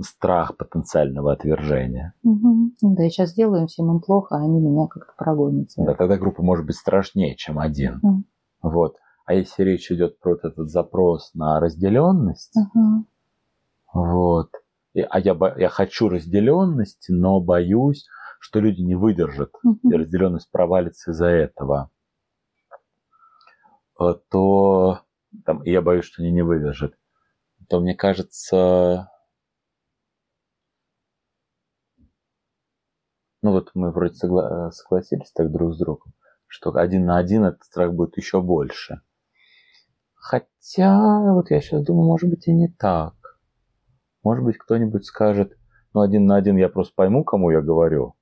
страх 0.00 0.56
потенциального 0.56 1.32
отвержения. 1.32 2.14
Угу. 2.22 2.72
Да, 2.82 3.04
я 3.04 3.10
сейчас 3.10 3.30
сделаю 3.30 3.66
всем 3.66 3.90
им 3.92 4.00
плохо, 4.00 4.36
а 4.36 4.42
они 4.42 4.60
меня 4.60 4.86
как-то 4.88 5.12
прогонят. 5.16 5.68
Да, 5.76 5.94
тогда 5.94 6.16
группа 6.16 6.42
может 6.42 6.66
быть 6.66 6.76
страшнее, 6.76 7.36
чем 7.36 7.58
один. 7.58 8.00
Угу. 8.02 8.24
Вот. 8.62 8.96
А 9.26 9.34
если 9.34 9.62
речь 9.62 9.90
идет 9.90 10.18
про 10.18 10.30
вот 10.30 10.44
этот 10.44 10.68
запрос 10.68 11.32
на 11.34 11.60
разделенность, 11.60 12.56
угу. 12.56 13.06
вот, 13.92 14.50
и, 14.92 15.00
а 15.00 15.18
я, 15.18 15.36
я 15.56 15.68
хочу 15.68 16.08
разделенности, 16.08 17.10
но 17.10 17.40
боюсь, 17.40 18.06
что 18.40 18.60
люди 18.60 18.82
не 18.82 18.96
выдержат, 18.96 19.50
угу. 19.62 19.78
и 19.90 19.94
разделенность 19.94 20.50
провалится 20.50 21.12
из-за 21.12 21.26
этого. 21.26 21.90
Э, 24.00 24.14
то 24.30 25.00
там, 25.44 25.62
я 25.64 25.82
боюсь, 25.82 26.04
что 26.04 26.22
они 26.22 26.32
не 26.32 26.42
выдержат, 26.42 26.94
то 27.68 27.80
мне 27.80 27.94
кажется, 27.94 29.10
ну 33.42 33.52
вот 33.52 33.70
мы 33.74 33.92
вроде 33.92 34.14
согла- 34.14 34.72
согласились 34.72 35.30
так 35.30 35.52
друг 35.52 35.74
с 35.74 35.78
другом, 35.78 36.14
что 36.48 36.74
один 36.74 37.04
на 37.06 37.16
один 37.18 37.44
этот 37.44 37.62
страх 37.62 37.92
будет 37.94 38.16
еще 38.16 38.40
больше. 38.40 39.02
Хотя, 40.14 41.32
вот 41.34 41.50
я 41.50 41.60
сейчас 41.60 41.84
думаю, 41.84 42.06
может 42.06 42.28
быть 42.30 42.48
и 42.48 42.52
не 42.52 42.68
так. 42.68 43.14
может 44.22 44.44
быть, 44.44 44.58
кто-нибудь 44.58 45.04
скажет, 45.04 45.56
ну, 45.92 46.00
один 46.00 46.26
на 46.26 46.36
один 46.36 46.56
я 46.56 46.68
просто 46.68 46.94
пойму, 46.96 47.24
кому 47.24 47.50
я 47.50 47.60
говорю. 47.60 48.14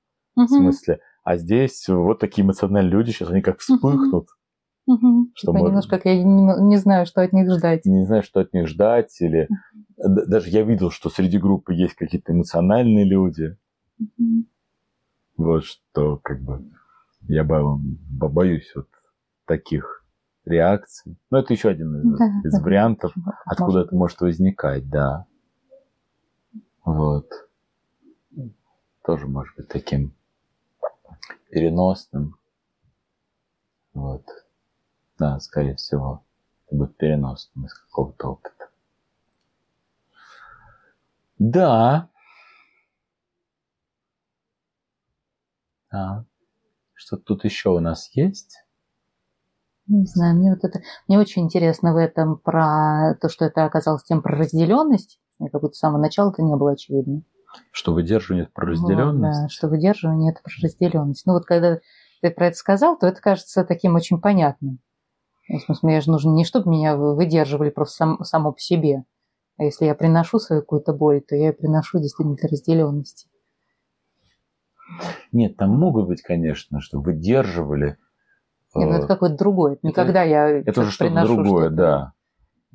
В 0.46 0.48
смысле, 0.58 1.00
а 1.24 1.37
здесь 1.37 1.88
вот 1.88 2.18
такие 2.20 2.44
эмоциональные 2.44 2.90
люди, 2.92 3.11
сейчас 3.11 3.30
они 3.30 3.40
как 3.42 3.61
вспыхнут. 3.61 4.24
Угу. 4.24 4.41
Что 4.85 5.53
типа 5.53 5.59
немножко 5.59 5.97
как 5.97 6.07
я 6.07 6.23
не, 6.23 6.68
не 6.68 6.77
знаю, 6.77 7.07
что 7.07 7.23
от 7.23 7.33
них 7.33 7.51
ждать. 7.51 7.85
Не 7.85 8.05
знаю, 8.05 8.23
что 8.23 8.40
от 8.40 8.53
них 8.53 8.66
ждать. 8.66 9.14
Или 9.21 9.49
даже 9.97 10.51
я 10.51 10.62
видел, 10.62 10.90
что 10.90 11.09
среди 11.09 11.38
группы 11.38 11.73
есть 11.75 11.95
какие-то 11.95 12.33
эмоциональные 12.33 13.05
люди. 13.05 13.57
Угу. 14.01 14.45
Вот 15.37 15.64
что 15.64 16.18
как 16.18 16.42
бы 16.42 16.64
я 17.29 17.45
боюсь 17.45 18.73
вот 18.75 18.88
таких 19.47 20.05
реакций. 20.45 21.16
Но 21.31 21.38
это 21.38 21.53
еще 21.53 21.68
один 21.68 21.97
из, 21.97 22.18
да, 22.18 22.40
из 22.45 22.53
да. 22.53 22.61
вариантов, 22.62 23.14
откуда 23.45 23.73
может 23.73 23.87
это 23.87 23.97
может 23.97 24.21
возникать, 24.21 24.88
да. 24.88 25.27
Вот. 26.85 27.29
Тоже 29.05 29.27
может 29.27 29.57
быть 29.57 29.68
таким 29.68 30.14
переносным. 31.51 32.37
Вот. 33.95 34.25
Да, 35.22 35.38
скорее 35.38 35.76
всего, 35.76 36.24
это 36.66 36.74
будет 36.74 36.96
переносным 36.96 37.66
из 37.66 37.74
какого-то 37.74 38.30
опыта. 38.30 38.70
Да. 41.38 42.08
Да. 45.92 46.24
Что 46.94 47.18
тут 47.18 47.44
еще 47.44 47.70
у 47.70 47.78
нас 47.78 48.11
есть? 48.14 48.64
Не 49.87 50.06
знаю, 50.06 50.35
мне 50.35 50.50
вот 50.50 50.64
это 50.64 50.80
мне 51.06 51.20
очень 51.20 51.44
интересно 51.44 51.92
в 51.92 51.98
этом 51.98 52.37
про 52.37 53.14
то, 53.20 53.28
что 53.28 53.44
это 53.44 53.64
оказалось 53.64 54.02
тем 54.02 54.22
про 54.22 54.37
разделенность. 54.37 55.20
Мне 55.38 55.50
как 55.50 55.61
будто 55.61 55.76
с 55.76 55.78
самого 55.78 56.00
начала 56.00 56.32
это 56.32 56.42
не 56.42 56.56
было 56.56 56.72
очевидно. 56.72 57.22
Что 57.70 57.94
выдерживание 57.94 58.46
это 58.46 58.52
про 58.52 58.66
разделенность? 58.66 59.38
Вот, 59.38 59.42
да, 59.44 59.48
что 59.48 59.68
выдерживание 59.68 60.32
это 60.32 60.42
про 60.42 60.52
разделенность. 60.61 61.26
Ну 61.26 61.35
вот 61.35 61.44
когда 61.44 61.78
ты 62.22 62.30
про 62.32 62.48
это 62.48 62.56
сказал, 62.56 62.98
то 62.98 63.06
это 63.06 63.20
кажется 63.20 63.64
таким 63.64 63.94
очень 63.94 64.20
понятным. 64.20 64.80
В 65.48 65.59
смысле, 65.59 65.88
мне 65.88 66.00
же 66.00 66.11
нужно 66.11 66.31
не 66.31 66.44
чтобы 66.44 66.70
меня 66.70 66.96
выдерживали 66.96 67.70
просто 67.70 67.96
сам, 67.96 68.24
само 68.24 68.52
по 68.52 68.61
себе, 68.61 69.05
а 69.59 69.64
если 69.64 69.85
я 69.85 69.94
приношу 69.94 70.38
свою 70.38 70.62
какую-то 70.62 70.92
боль, 70.92 71.20
то 71.20 71.37
я 71.37 71.52
приношу 71.52 71.98
действительно 71.98 72.37
для 72.37 72.48
разделенности. 72.48 73.28
Нет, 75.31 75.57
там 75.57 75.70
могут 75.70 76.09
быть, 76.09 76.22
конечно, 76.22 76.81
что 76.81 77.00
выдерживали. 77.00 77.96
Нет, 78.74 78.88
ну 78.88 78.94
это 78.96 79.05
э, 79.05 79.09
какое-то 79.09 79.37
другое. 79.37 79.74
Это, 79.74 79.87
Никогда 79.87 80.22
я 80.22 80.48
Это 80.48 80.81
уже 80.81 80.90
что-то 80.90 81.24
другое, 81.24 81.68
что 81.68 81.76
да. 81.76 82.12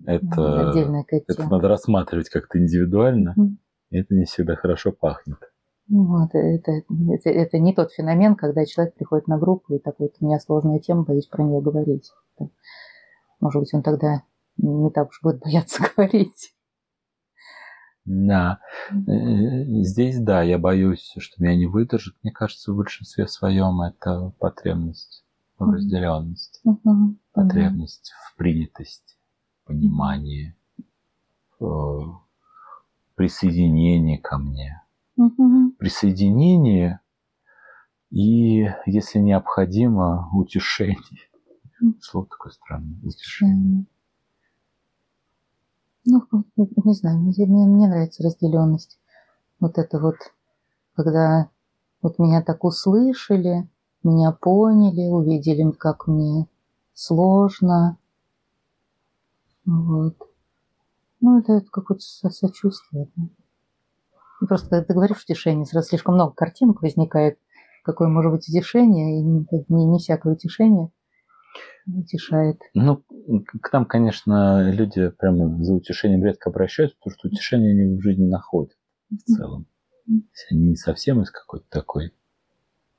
Это, 0.06 0.70
Отдельная 0.70 1.06
это 1.10 1.50
надо 1.50 1.68
рассматривать 1.68 2.30
как-то 2.30 2.60
индивидуально. 2.60 3.34
Mm. 3.38 3.56
И 3.90 4.00
это 4.00 4.14
не 4.14 4.26
всегда 4.26 4.56
хорошо 4.56 4.92
пахнет. 4.92 5.40
Вот, 5.90 6.30
это, 6.34 6.72
это, 6.72 7.30
это 7.30 7.60
не 7.60 7.74
тот 7.74 7.92
феномен, 7.94 8.36
когда 8.36 8.66
человек 8.66 8.96
приходит 8.96 9.28
на 9.28 9.38
группу 9.38 9.74
и 9.74 9.80
такой, 9.80 10.12
у 10.20 10.26
меня 10.26 10.40
сложная 10.40 10.80
тема, 10.80 11.04
боюсь 11.04 11.28
про 11.28 11.44
нее 11.44 11.62
говорить. 11.62 12.12
Может 13.40 13.62
быть, 13.62 13.74
он 13.74 13.84
тогда 13.84 14.24
не 14.58 14.90
так 14.90 15.10
уж 15.10 15.22
будет 15.22 15.40
бояться 15.40 15.84
говорить. 15.96 16.54
Да. 18.06 18.60
Э, 18.92 19.64
здесь, 19.84 20.20
да, 20.20 20.42
я 20.42 20.58
боюсь, 20.58 21.14
что 21.18 21.42
меня 21.42 21.56
не 21.56 21.68
выдержит. 21.68 22.16
Мне 22.24 22.32
кажется, 22.32 22.72
в 22.72 22.78
большинстве 22.78 23.28
своем 23.28 23.82
это 23.82 24.34
потребность 24.40 25.26
в 25.58 25.70
разделенности, 25.70 26.62
uh-huh. 26.68 27.16
потребность 27.34 28.12
uh-huh. 28.12 28.34
в 28.34 28.38
принятости, 28.38 29.16
понимании, 29.66 30.56
в 31.60 32.22
присоединении 33.16 34.18
ко 34.18 34.38
мне. 34.38 34.82
Uh-huh. 35.20 35.72
Присоединение 35.80 37.00
и, 38.12 38.68
если 38.86 39.20
необходимо, 39.20 40.30
утешение. 40.34 40.98
Слово 42.02 42.28
такое 42.28 42.52
странное. 42.52 42.98
Утешение. 43.04 43.86
Ну, 46.06 46.24
не 46.56 46.94
знаю, 46.94 47.20
мне, 47.20 47.46
мне 47.46 47.88
нравится 47.88 48.24
разделенность. 48.24 48.98
Вот 49.60 49.78
это 49.78 50.00
вот, 50.00 50.16
когда 50.96 51.50
вот 52.02 52.18
меня 52.20 52.42
так 52.42 52.64
услышали, 52.64 53.68
меня 54.04 54.32
поняли, 54.32 55.10
увидели, 55.10 55.70
как 55.72 56.08
мне 56.08 56.48
сложно. 56.94 57.98
Вот. 59.66 60.16
Ну, 61.20 61.40
это, 61.40 61.54
это 61.54 61.70
какое-то 61.70 62.04
сочувствие. 62.04 63.10
Да? 63.16 63.24
Просто 64.40 64.70
когда 64.70 64.86
ты 64.86 64.94
говоришь 64.94 65.24
утешение, 65.24 65.66
сразу 65.66 65.90
слишком 65.90 66.16
много 66.16 66.34
картинок 66.34 66.82
возникает, 66.82 67.40
какое 67.84 68.08
может 68.08 68.32
быть 68.32 68.48
утешение, 68.48 69.20
и 69.20 69.24
не, 69.24 69.86
не 69.86 70.00
всякое 70.00 70.34
утешение 70.34 70.92
утешает. 71.88 72.60
Ну, 72.74 73.04
к 73.62 73.72
нам, 73.72 73.86
конечно, 73.86 74.70
люди 74.70 75.10
прямо 75.10 75.64
за 75.64 75.74
утешением 75.74 76.24
редко 76.24 76.50
обращаются, 76.50 76.98
потому 76.98 77.18
что 77.18 77.28
утешение 77.28 77.72
они 77.72 77.98
в 77.98 78.02
жизни 78.02 78.26
находят 78.26 78.74
в 79.10 79.24
целом. 79.24 79.66
Они 80.52 80.70
не 80.70 80.76
совсем 80.76 81.22
из 81.22 81.32
какой-то 81.32 81.66
такой 81.70 82.14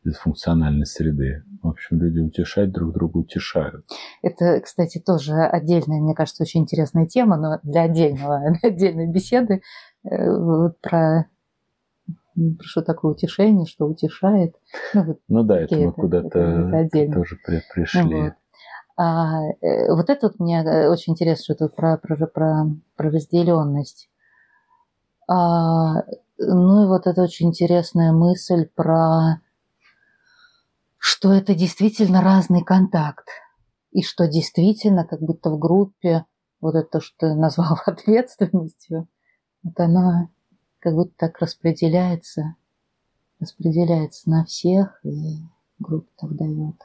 дисфункциональной 0.04 0.86
среды. 0.86 1.44
В 1.62 1.68
общем, 1.68 2.00
люди 2.00 2.20
утешать 2.20 2.70
друг 2.70 2.92
друга 2.94 3.18
утешают. 3.18 3.84
Это, 4.22 4.60
кстати, 4.60 4.98
тоже 4.98 5.34
отдельная, 5.34 6.00
мне 6.00 6.14
кажется, 6.14 6.42
очень 6.42 6.62
интересная 6.62 7.06
тема, 7.06 7.36
но 7.36 7.58
для 7.62 7.82
отдельного, 7.82 8.40
для 8.60 8.70
отдельной 8.70 9.10
беседы 9.10 9.62
э, 10.04 10.70
про 10.80 11.28
про 12.56 12.64
что 12.64 12.82
такое 12.82 13.12
утешение, 13.12 13.66
что 13.66 13.86
утешает. 13.86 14.54
Ну, 14.94 15.02
вот 15.02 15.20
ну 15.28 15.42
да, 15.42 15.60
это 15.60 15.76
мы 15.76 15.92
куда-то 15.92 16.88
тоже 17.12 17.36
пришли. 17.74 18.22
Вот. 18.22 18.34
А, 18.96 19.42
э, 19.60 19.92
вот 19.92 20.10
это 20.10 20.28
вот 20.28 20.40
мне 20.40 20.62
э, 20.62 20.88
очень 20.88 21.12
интересно, 21.12 21.54
что 21.54 21.66
тут 21.66 21.76
про, 21.76 21.98
про, 21.98 22.26
про, 22.26 22.66
про 22.96 23.10
разделенность. 23.10 24.08
А, 25.28 26.02
ну 26.38 26.84
и 26.84 26.86
вот 26.86 27.06
это 27.06 27.22
очень 27.22 27.48
интересная 27.48 28.12
мысль 28.12 28.68
про 28.74 29.40
что 30.98 31.32
это 31.32 31.54
действительно 31.54 32.22
разный 32.22 32.62
контакт. 32.62 33.28
И 33.92 34.02
что 34.02 34.26
действительно, 34.26 35.04
как 35.04 35.20
будто 35.20 35.50
в 35.50 35.58
группе, 35.58 36.24
вот 36.60 36.74
это, 36.74 37.00
что 37.00 37.28
ты 37.28 37.34
назвал 37.34 37.78
ответственностью, 37.86 39.08
вот 39.62 39.78
она 39.80 40.28
как 40.78 40.94
будто 40.94 41.12
так 41.16 41.38
распределяется, 41.38 42.54
распределяется 43.40 44.30
на 44.30 44.44
всех, 44.44 45.00
и 45.04 45.38
группа 45.78 46.08
так 46.18 46.36
дает 46.36 46.76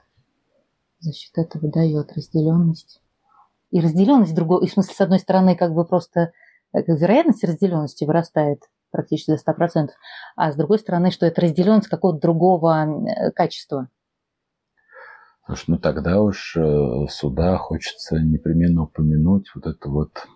за 1.04 1.12
счет 1.12 1.38
этого 1.38 1.70
дает 1.70 2.14
разделенность. 2.14 3.02
И 3.72 3.82
разделенность 3.82 4.34
другой, 4.34 4.66
и 4.66 4.70
в 4.70 4.72
смысле, 4.72 4.94
с 4.94 5.02
одной 5.02 5.20
стороны, 5.20 5.56
как 5.56 5.74
бы 5.74 5.86
просто 5.86 6.32
э, 6.72 6.82
вероятность 6.88 7.44
разделенности 7.44 8.06
вырастает 8.06 8.64
практически 8.92 9.32
до 9.32 9.52
100%, 9.52 9.90
а 10.36 10.52
с 10.52 10.56
другой 10.56 10.80
стороны, 10.80 11.12
что 11.12 11.26
это 11.26 11.42
разделенность 11.42 11.90
какого-то 11.90 12.22
другого 12.22 12.86
э, 12.86 13.32
качества. 13.32 13.90
Слушай, 15.46 15.66
ну 15.68 15.78
тогда 15.78 16.22
уж 16.22 16.56
э, 16.56 17.08
сюда 17.10 17.58
хочется 17.58 18.18
непременно 18.18 18.84
упомянуть 18.84 19.48
вот 19.56 19.66
это 19.68 19.90
вот... 19.90 20.28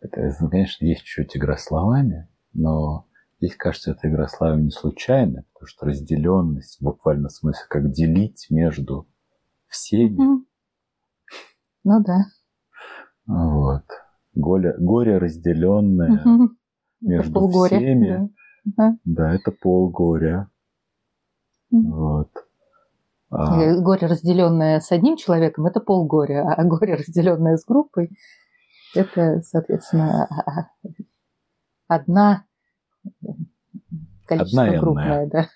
Это, 0.00 0.32
конечно, 0.50 0.84
есть 0.84 1.02
чуть 1.02 1.36
игра 1.36 1.56
словами, 1.56 2.28
но 2.52 3.08
Здесь, 3.40 3.54
кажется, 3.54 3.92
эта 3.92 4.08
игра 4.08 4.26
славы 4.26 4.62
не 4.62 4.70
случайная, 4.70 5.44
потому 5.52 5.68
что 5.68 5.86
разделенность, 5.86 6.82
буквально 6.82 7.28
в 7.28 7.32
смысле, 7.32 7.64
как 7.68 7.92
делить 7.92 8.48
между 8.50 9.08
всеми. 9.68 10.20
Mm. 10.20 10.44
Ну 11.84 12.02
да. 12.02 12.24
Вот. 13.26 13.84
Горе, 14.34 14.74
горе 14.78 15.18
разделенное 15.18 16.20
mm-hmm. 16.24 16.48
между 17.02 17.32
полгоря, 17.32 17.76
всеми. 17.76 18.30
Да. 18.64 18.96
да, 19.04 19.34
это 19.34 19.52
полгоря. 19.52 20.50
Mm. 21.72 21.82
Вот. 21.82 22.30
А... 23.30 23.62
Э, 23.62 23.80
горе, 23.80 24.08
разделенное 24.08 24.80
с 24.80 24.90
одним 24.90 25.16
человеком, 25.16 25.66
это 25.66 25.78
полгоря, 25.78 26.42
а 26.42 26.64
горе, 26.64 26.94
разделенное 26.94 27.56
с 27.56 27.64
группой, 27.64 28.10
это, 28.94 29.42
соответственно, 29.42 30.28
одна 31.88 32.44
Количество 34.28 34.62
Одна 34.62 34.78
крупное, 34.78 35.26
да. 35.26 35.48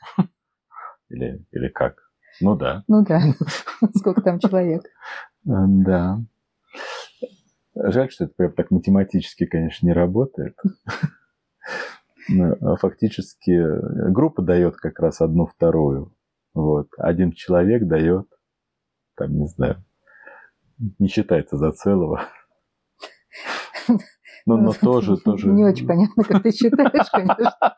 Или, 1.10 1.44
или 1.52 1.68
как? 1.68 1.98
Ну 2.40 2.56
да. 2.56 2.84
Ну 2.88 3.04
да. 3.04 3.20
Сколько 3.94 4.22
там 4.22 4.38
человек? 4.38 4.82
Да. 5.44 6.20
Жаль, 7.74 8.10
что 8.10 8.24
это 8.24 8.34
прям 8.34 8.52
так 8.52 8.70
математически, 8.70 9.44
конечно, 9.44 9.86
не 9.86 9.92
работает. 9.92 10.56
Но 12.28 12.56
а 12.60 12.76
фактически 12.76 13.60
группа 14.10 14.42
дает 14.42 14.76
как 14.76 14.98
раз 15.00 15.20
одну 15.20 15.46
вторую. 15.46 16.14
Вот. 16.54 16.88
Один 16.96 17.32
человек 17.32 17.86
дает, 17.86 18.26
там, 19.16 19.36
не 19.36 19.46
знаю, 19.48 19.84
не 20.98 21.08
считается 21.08 21.58
за 21.58 21.72
целого. 21.72 22.22
Но, 24.46 24.56
но 24.56 24.72
тоже, 24.72 25.16
тоже... 25.18 25.48
Не 25.48 25.64
очень 25.64 25.86
понятно, 25.86 26.24
как 26.24 26.42
ты 26.42 26.52
читаешь, 26.52 27.08
конечно. 27.12 27.76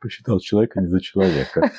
Посчитал 0.00 0.38
человека 0.38 0.80
не 0.80 0.88
за 0.88 1.00
человека. 1.00 1.70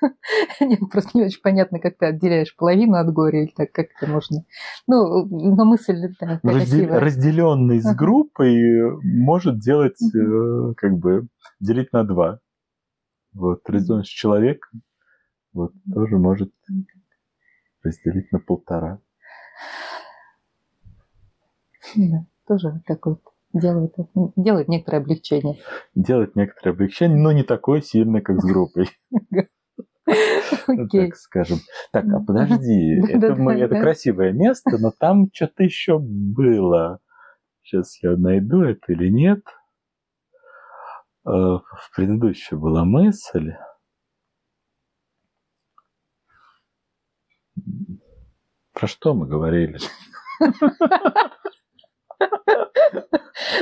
Нет, 0.60 0.80
просто 0.90 1.10
не 1.14 1.24
очень 1.24 1.40
понятно, 1.42 1.78
как 1.78 1.98
ты 1.98 2.06
отделяешь 2.06 2.54
половину 2.56 2.96
от 2.96 3.12
горя, 3.12 3.42
или 3.42 3.52
так, 3.54 3.72
как 3.72 3.86
это 3.96 4.10
можно. 4.10 4.44
Ну, 4.86 5.26
но 5.26 5.64
мысль, 5.64 6.14
да, 6.20 6.40
Раздел, 6.42 6.98
Разделенный 6.98 7.80
с 7.80 7.94
группой 7.94 8.56
может 9.02 9.58
делать, 9.58 10.00
э, 10.02 10.74
как 10.76 10.98
бы, 10.98 11.26
делить 11.60 11.92
на 11.92 12.04
два. 12.04 12.40
Вот, 13.32 13.68
разделенный 13.68 14.04
с 14.04 14.08
человеком, 14.08 14.82
вот, 15.52 15.72
тоже 15.92 16.18
может 16.18 16.52
разделить 17.82 18.30
на 18.32 18.38
полтора. 18.40 19.00
Да, 21.96 22.26
тоже 22.46 22.80
такой 22.86 23.16
делает, 23.52 23.94
делает 24.36 24.68
некоторое 24.68 24.98
облегчение. 24.98 25.56
Делает 25.94 26.36
некоторое 26.36 26.72
облегчение, 26.72 27.18
но 27.18 27.32
не 27.32 27.42
такое 27.42 27.80
сильное, 27.80 28.20
как 28.20 28.40
с 28.40 28.44
группой. 28.44 28.88
Okay. 30.06 31.08
Так 31.08 31.16
скажем. 31.16 31.58
Так, 31.90 32.04
а 32.04 32.20
подожди, 32.20 33.00
это, 33.08 33.34
мы, 33.34 33.54
это 33.54 33.80
красивое 33.80 34.32
место, 34.32 34.76
но 34.78 34.90
там 34.90 35.28
что-то 35.32 35.62
еще 35.62 35.98
было. 35.98 37.00
Сейчас 37.62 38.02
я 38.02 38.16
найду 38.16 38.62
это 38.62 38.92
или 38.92 39.08
нет. 39.08 39.42
Э, 41.26 41.30
в 41.30 41.90
предыдущей 41.96 42.54
была 42.56 42.84
мысль. 42.84 43.54
Про 48.74 48.86
что 48.86 49.14
мы 49.14 49.26
говорили? 49.26 49.78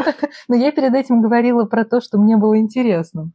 Но 0.49 0.57
я 0.57 0.73
перед 0.73 0.95
этим 0.95 1.21
говорила 1.21 1.65
про 1.65 1.85
то, 1.85 2.01
что 2.01 2.19
мне 2.19 2.37
было 2.37 2.59
интересно. 2.59 3.33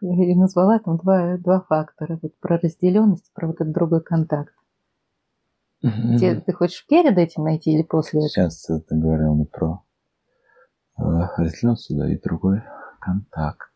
И 0.00 0.34
назвала 0.34 0.78
там 0.78 0.98
два, 0.98 1.36
два 1.36 1.60
фактора. 1.60 2.18
Вот 2.20 2.32
про 2.40 2.58
разделенность, 2.58 3.30
про 3.34 3.46
вот 3.46 3.56
этот 3.60 3.72
другой 3.72 4.02
контакт. 4.02 4.54
Mm-hmm. 5.84 6.42
Ты, 6.46 6.52
хочешь 6.52 6.86
перед 6.88 7.18
этим 7.18 7.44
найти 7.44 7.72
или 7.72 7.82
после 7.82 8.20
этого? 8.20 8.50
Сейчас 8.50 8.62
ты 8.62 8.94
говорил 8.94 9.34
не 9.34 9.44
про 9.44 9.82
э, 10.98 11.02
разделенность, 11.36 11.96
да, 11.96 12.12
и 12.12 12.18
другой 12.18 12.62
контакт. 13.00 13.72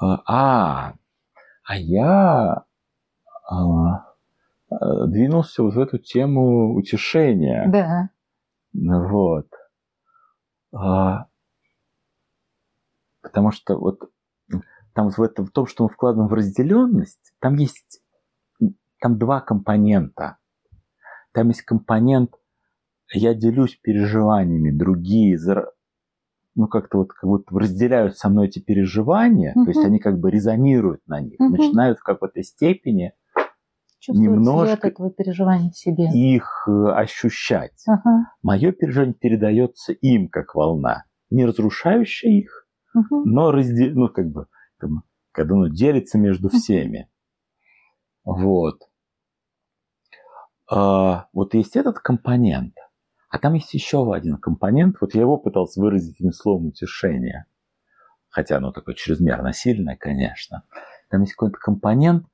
А, 0.00 0.22
а, 0.26 0.94
а 1.64 1.76
я 1.76 2.64
а, 3.48 4.04
а, 4.70 5.06
двинулся 5.06 5.62
вот 5.62 5.74
в 5.74 5.80
эту 5.80 5.98
тему 5.98 6.74
утешения. 6.74 7.68
Да. 7.68 8.10
Вот. 8.72 9.46
А, 10.72 11.26
потому 13.22 13.52
что 13.52 13.78
вот 13.78 14.10
там 14.94 15.10
в, 15.10 15.20
этом, 15.20 15.46
в 15.46 15.50
том, 15.50 15.66
что 15.66 15.84
мы 15.84 15.90
вкладываем 15.90 16.28
в 16.28 16.34
разделенность, 16.34 17.32
там 17.40 17.54
есть 17.56 18.00
там 19.00 19.18
два 19.18 19.40
компонента. 19.40 20.38
Там 21.32 21.48
есть 21.48 21.62
компонент, 21.62 22.34
я 23.12 23.34
делюсь 23.34 23.78
переживаниями, 23.80 24.70
другие 24.70 25.38
ну, 26.54 26.66
как-то 26.66 26.98
вот 26.98 27.12
как 27.12 27.30
будто 27.30 27.56
разделяют 27.56 28.18
со 28.18 28.28
мной 28.28 28.48
эти 28.48 28.58
переживания, 28.58 29.52
uh-huh. 29.52 29.64
то 29.64 29.70
есть 29.70 29.84
они 29.84 30.00
как 30.00 30.18
бы 30.18 30.28
резонируют 30.28 31.00
на 31.06 31.20
них, 31.20 31.40
uh-huh. 31.40 31.50
начинают 31.50 32.00
в 32.00 32.02
какой-то 32.02 32.42
степени 32.42 33.12
немножко 34.12 34.88
этого 34.88 35.10
переживания 35.10 35.70
в 35.70 35.76
себе. 35.76 36.04
их 36.12 36.68
э, 36.68 36.90
ощущать. 36.90 37.84
Uh-huh. 37.88 38.22
Мое 38.42 38.72
переживание 38.72 39.14
передается 39.14 39.92
им 39.92 40.28
как 40.28 40.54
волна, 40.54 41.04
не 41.30 41.44
разрушающая 41.46 42.30
их, 42.30 42.66
uh-huh. 42.96 43.22
но 43.24 43.50
раздел... 43.50 43.94
ну, 43.94 44.08
как 44.08 44.30
бы 44.30 44.46
когда 45.32 45.54
оно 45.54 45.68
делится 45.68 46.18
между 46.18 46.48
всеми. 46.48 47.08
Вот. 48.24 48.82
А, 50.70 51.28
вот 51.32 51.54
есть 51.54 51.76
этот 51.76 52.00
компонент, 52.00 52.74
а 53.30 53.38
там 53.38 53.54
есть 53.54 53.72
еще 53.72 54.12
один 54.12 54.36
компонент. 54.36 54.96
Вот 55.00 55.14
я 55.14 55.20
его 55.20 55.38
пытался 55.38 55.80
выразить 55.80 56.20
этим 56.20 56.32
словом 56.32 56.66
утешение. 56.66 57.46
Хотя 58.30 58.56
оно 58.58 58.72
такое 58.72 58.94
чрезмерно 58.94 59.52
сильное, 59.52 59.96
конечно. 59.96 60.64
Там 61.08 61.22
есть 61.22 61.34
какой-то 61.34 61.58
компонент, 61.58 62.26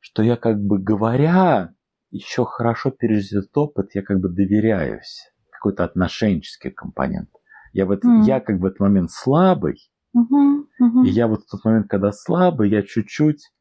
что 0.00 0.22
я 0.22 0.36
как 0.36 0.60
бы 0.60 0.78
говоря, 0.78 1.74
еще 2.10 2.44
хорошо 2.44 2.90
пережить 2.90 3.32
этот 3.32 3.56
опыт, 3.56 3.94
я 3.94 4.02
как 4.02 4.20
бы 4.20 4.28
доверяюсь. 4.28 5.30
Какой-то 5.50 5.84
отношенческий 5.84 6.70
компонент. 6.70 7.30
Я, 7.72 7.86
в 7.86 7.90
это, 7.90 8.06
mm. 8.06 8.22
я 8.22 8.40
как 8.40 8.56
бы 8.56 8.62
в 8.62 8.66
этот 8.66 8.80
момент 8.80 9.10
слабый, 9.10 9.78
Угу, 10.14 10.66
угу. 10.80 11.04
И 11.04 11.10
я 11.10 11.28
вот 11.28 11.42
в 11.42 11.50
тот 11.50 11.64
момент, 11.64 11.88
когда 11.88 12.12
слабый, 12.12 12.70
я 12.70 12.82
чуть-чуть 12.82 13.52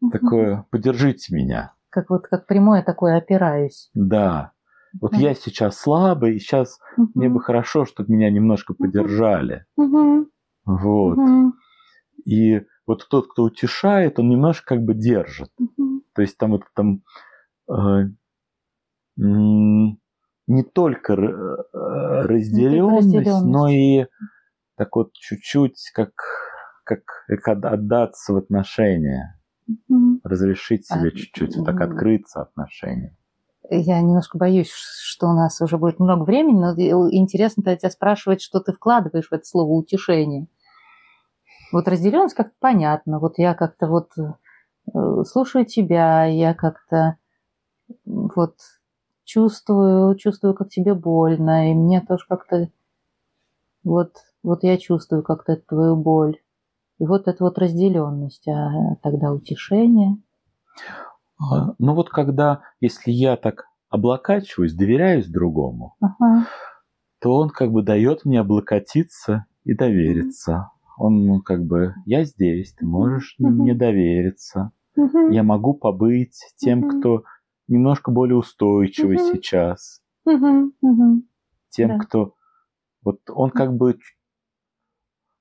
угу. 0.00 0.10
такое, 0.10 0.66
поддержите 0.70 1.34
меня. 1.34 1.72
Как 1.90 2.10
вот 2.10 2.26
как 2.26 2.46
прямое 2.46 2.82
такое 2.82 3.16
опираюсь. 3.16 3.90
Да. 3.94 4.52
Вот 5.00 5.12
угу. 5.12 5.20
я 5.20 5.34
сейчас 5.34 5.78
слабый, 5.78 6.36
и 6.36 6.38
сейчас 6.38 6.78
угу. 6.96 7.10
мне 7.14 7.28
бы 7.28 7.40
хорошо, 7.40 7.84
чтобы 7.84 8.12
меня 8.12 8.30
немножко 8.30 8.74
поддержали. 8.74 9.64
Угу. 9.76 10.28
Вот. 10.66 11.18
Угу. 11.18 11.52
И 12.26 12.62
вот 12.86 13.06
тот, 13.08 13.30
кто 13.30 13.44
утешает, 13.44 14.18
он 14.18 14.28
немножко 14.28 14.74
как 14.74 14.84
бы 14.84 14.94
держит. 14.94 15.50
Угу. 15.58 16.02
То 16.14 16.22
есть 16.22 16.36
там 16.38 16.52
вот 16.52 16.62
там 16.74 17.02
э, 17.70 18.08
не 19.16 20.62
только 20.62 21.14
разделенность, 21.14 23.44
но 23.44 23.68
и 23.68 24.06
так 24.76 24.96
вот 24.96 25.12
чуть-чуть 25.12 25.90
как, 25.94 26.12
как, 26.84 27.02
как 27.26 27.64
отдаться 27.64 28.32
в 28.32 28.36
отношения, 28.36 29.40
mm-hmm. 29.70 30.20
разрешить 30.24 30.86
себе 30.86 31.08
а, 31.08 31.10
чуть-чуть, 31.10 31.56
вот 31.56 31.66
так 31.66 31.80
открыться 31.80 32.42
отношениям. 32.42 33.16
Я 33.70 34.00
немножко 34.00 34.36
боюсь, 34.36 34.70
что 34.70 35.28
у 35.28 35.32
нас 35.32 35.60
уже 35.60 35.78
будет 35.78 35.98
много 35.98 36.24
времени, 36.24 36.60
но 36.60 36.74
интересно 37.10 37.76
тебя 37.76 37.90
спрашивать, 37.90 38.42
что 38.42 38.60
ты 38.60 38.72
вкладываешь 38.72 39.28
в 39.28 39.32
это 39.32 39.44
слово 39.44 39.72
утешение. 39.72 40.48
Вот 41.74 41.88
разделенность 41.88 42.36
как-то 42.36 42.54
понятно. 42.60 43.18
Вот 43.18 43.36
я 43.36 43.52
как-то 43.52 43.88
вот 43.88 44.12
э, 44.16 45.24
слушаю 45.24 45.66
тебя, 45.66 46.24
я 46.24 46.54
как-то 46.54 47.16
вот 48.04 48.54
чувствую, 49.24 50.14
чувствую, 50.14 50.54
как 50.54 50.68
тебе 50.68 50.94
больно, 50.94 51.72
и 51.72 51.74
мне 51.74 52.00
тоже 52.00 52.26
как-то 52.28 52.70
вот 53.82 54.12
вот 54.44 54.62
я 54.62 54.78
чувствую 54.78 55.24
как-то 55.24 55.56
твою 55.56 55.96
боль. 55.96 56.38
И 57.00 57.06
вот 57.06 57.26
эта 57.26 57.42
вот 57.42 57.58
разделенность, 57.58 58.46
а 58.46 58.94
тогда 59.02 59.32
утешение. 59.32 60.16
А, 61.40 61.74
ну 61.80 61.94
вот 61.94 62.08
когда, 62.08 62.62
если 62.80 63.10
я 63.10 63.36
так 63.36 63.64
облокачиваюсь, 63.88 64.74
доверяюсь 64.74 65.26
другому, 65.26 65.96
ага. 66.00 66.46
то 67.20 67.34
он 67.34 67.50
как 67.50 67.72
бы 67.72 67.82
дает 67.82 68.24
мне 68.24 68.38
облокотиться 68.38 69.46
и 69.64 69.74
довериться. 69.74 70.70
Он 70.96 71.26
ну, 71.26 71.40
как 71.40 71.64
бы, 71.64 71.94
я 72.06 72.24
здесь, 72.24 72.72
ты 72.74 72.86
можешь 72.86 73.36
угу. 73.38 73.50
мне 73.50 73.74
довериться. 73.74 74.72
Угу. 74.96 75.30
Я 75.30 75.42
могу 75.42 75.74
побыть 75.74 76.38
тем, 76.56 76.84
угу. 76.84 76.98
кто 76.98 77.24
немножко 77.66 78.10
более 78.10 78.36
устойчивый 78.36 79.16
угу. 79.16 79.34
сейчас. 79.34 80.00
Угу. 80.24 80.72
Угу. 80.80 81.22
Тем, 81.70 81.88
да. 81.88 81.98
кто... 81.98 82.34
Вот 83.02 83.20
он 83.28 83.50
как 83.50 83.76
бы 83.76 83.98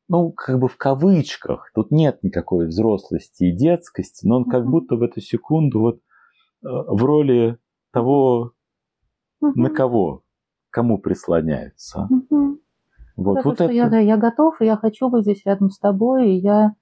ну, 0.10 0.32
как 0.32 0.60
бы 0.60 0.68
в 0.68 0.78
кавычках, 0.78 1.72
тут 1.74 1.92
нет 1.92 2.24
никакой 2.24 2.68
взрослости 2.68 3.46
и 3.46 3.56
детскости, 3.56 4.28
но 4.28 4.38
он 4.38 4.46
как 4.46 4.66
будто 4.66 4.96
в 4.96 5.02
эту 5.02 5.22
секунду 5.22 5.80
вот 5.80 5.96
э, 5.96 6.02
в 6.62 7.04
роли 7.04 7.58
того, 7.92 8.52
на 9.40 9.70
кого, 9.70 10.24
кому 10.70 11.00
прислоняется. 11.00 12.10
Вот, 13.16 13.44
вот 13.44 13.62
это... 13.62 13.72
я, 13.72 13.90
да, 13.90 14.00
я 14.00 14.18
готов, 14.18 14.62
и 14.62 14.66
я 14.66 14.78
хочу 14.78 15.10
быть 15.10 15.24
здесь 15.24 15.46
рядом 15.46 15.70
с 15.70 15.78
тобой, 15.78 16.32
и 16.32 16.40
я 16.40 16.74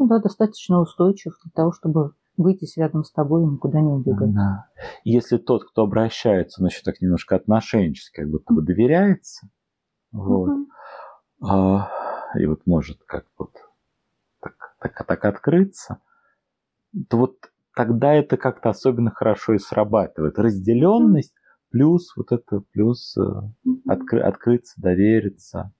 ну, 0.00 0.06
да, 0.06 0.18
достаточно 0.18 0.80
устойчив 0.80 1.34
для 1.44 1.52
того, 1.54 1.72
чтобы 1.72 2.12
быть 2.38 2.56
здесь 2.56 2.78
рядом 2.78 3.04
с 3.04 3.12
тобой 3.12 3.42
и 3.42 3.46
никуда 3.46 3.80
не 3.80 3.92
убегать. 3.92 4.32
Да. 4.32 4.66
Если 5.04 5.36
тот, 5.36 5.64
кто 5.64 5.82
обращается, 5.82 6.62
значит, 6.62 6.84
так 6.84 7.00
немножко 7.02 7.36
отношенчески, 7.36 8.22
как 8.22 8.30
будто 8.30 8.54
бы 8.54 8.62
доверяется, 8.62 9.48
вот, 10.10 10.50
а, 11.42 11.90
и 12.34 12.46
вот 12.46 12.66
может 12.66 13.02
как 13.04 13.26
вот 13.38 13.52
так, 14.40 14.54
так, 14.80 15.06
так 15.06 15.24
открыться, 15.26 15.98
то 17.08 17.18
вот 17.18 17.36
тогда 17.76 18.14
это 18.14 18.38
как-то 18.38 18.70
особенно 18.70 19.10
хорошо 19.10 19.52
и 19.52 19.58
срабатывает. 19.58 20.38
Разделенность 20.38 21.34
плюс 21.70 22.16
вот 22.16 22.32
это, 22.32 22.60
плюс 22.72 23.16
откры, 23.86 24.20
открыться, 24.20 24.80
довериться. 24.80 25.72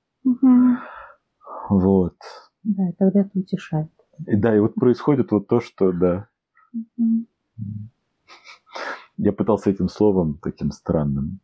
Вот. 1.68 2.16
Да, 2.62 2.88
и 2.88 2.92
тогда 2.92 3.20
это 3.20 3.30
утешает. 3.38 3.90
И 4.26 4.36
да, 4.36 4.54
и 4.54 4.60
вот 4.60 4.74
происходит 4.74 5.30
вот 5.32 5.48
то, 5.48 5.60
что, 5.60 5.92
да. 5.92 6.28
Я 9.16 9.32
пытался 9.32 9.70
этим 9.70 9.88
словом 9.88 10.38
таким 10.38 10.70
странным 10.70 11.40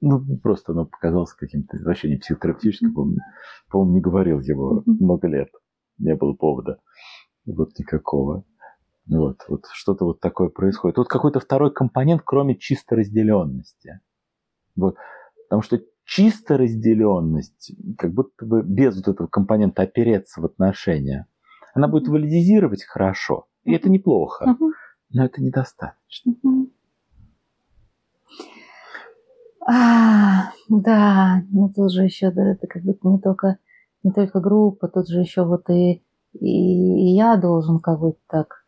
Ну, 0.00 0.22
просто 0.42 0.72
оно 0.72 0.84
показалось 0.84 1.32
каким-то 1.32 1.78
вообще 1.78 2.10
не 2.10 2.16
психотерапевтическим. 2.16 2.92
По-моему, 2.92 3.20
по-моему, 3.70 3.94
не 3.94 4.00
говорил 4.00 4.40
его 4.40 4.82
много 4.86 5.26
лет. 5.26 5.48
Не 5.98 6.14
было 6.14 6.34
повода. 6.34 6.78
Вот 7.46 7.78
никакого. 7.78 8.44
Вот, 9.06 9.44
вот 9.48 9.66
что-то 9.72 10.04
вот 10.04 10.20
такое 10.20 10.48
происходит. 10.48 10.96
Тут 10.96 11.08
какой-то 11.08 11.38
второй 11.38 11.72
компонент, 11.72 12.22
кроме 12.24 12.56
чистой 12.56 12.98
разделенности. 12.98 14.00
Вот. 14.74 14.96
Потому 15.48 15.62
что 15.62 15.80
чисто 16.06 16.56
разделенность, 16.56 17.72
как 17.98 18.14
будто 18.14 18.46
бы 18.46 18.62
без 18.62 18.96
вот 18.96 19.08
этого 19.08 19.26
компонента 19.26 19.82
опереться 19.82 20.40
в 20.40 20.46
отношения, 20.46 21.26
она 21.74 21.88
будет 21.88 22.08
валидизировать 22.08 22.84
хорошо. 22.84 23.46
И 23.64 23.72
это 23.72 23.90
неплохо. 23.90 24.56
Но 25.10 25.24
это 25.24 25.42
недостаточно. 25.42 26.34
А, 29.68 30.52
да, 30.68 31.42
ну 31.50 31.68
тут 31.68 31.92
же 31.92 32.04
еще, 32.04 32.30
да, 32.30 32.52
это 32.52 32.68
как 32.68 32.82
будто 32.82 33.08
не 33.08 33.18
только, 33.18 33.58
не 34.04 34.12
только 34.12 34.38
группа, 34.40 34.86
тут 34.86 35.08
же 35.08 35.18
еще 35.20 35.44
вот 35.44 35.68
и, 35.70 36.04
и, 36.34 37.10
и 37.10 37.14
я 37.16 37.36
должен 37.36 37.80
как 37.80 37.98
бы 37.98 38.14
так, 38.28 38.64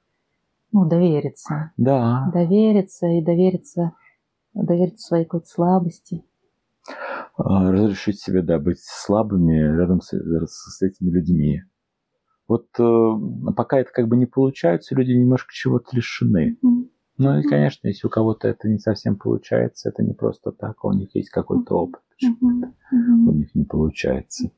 ну, 0.72 0.86
довериться. 0.86 1.70
Да. 1.76 2.28
Довериться 2.34 3.06
и 3.06 3.22
довериться, 3.22 3.92
довериться 4.54 5.06
своей 5.06 5.24
какой-то 5.24 5.46
слабости. 5.46 6.24
А, 7.36 7.70
разрешить 7.70 8.20
себе, 8.20 8.42
да, 8.42 8.58
быть 8.58 8.80
слабыми 8.80 9.58
рядом 9.58 10.00
с, 10.00 10.10
с 10.10 10.82
этими 10.82 11.10
людьми. 11.10 11.62
Вот 12.48 12.66
э, 12.78 13.52
пока 13.54 13.78
это 13.78 13.90
как 13.92 14.08
бы 14.08 14.16
не 14.16 14.26
получается, 14.26 14.94
люди 14.94 15.12
немножко 15.12 15.52
чего-то 15.52 15.94
лишены. 15.94 16.58
Mm-hmm. 16.64 16.88
Ну 17.18 17.40
и, 17.40 17.42
конечно, 17.42 17.88
если 17.88 18.06
у 18.06 18.10
кого-то 18.10 18.48
это 18.48 18.68
не 18.68 18.78
совсем 18.78 19.16
получается, 19.16 19.88
это 19.88 20.02
не 20.04 20.14
просто 20.14 20.52
так, 20.52 20.84
у 20.84 20.92
них 20.92 21.14
есть 21.14 21.30
какой-то 21.30 21.74
опыт, 21.74 22.00
почему-то 22.10 22.72
у 22.92 23.34
них 23.34 23.54
не 23.54 23.64
получается. 23.64 24.50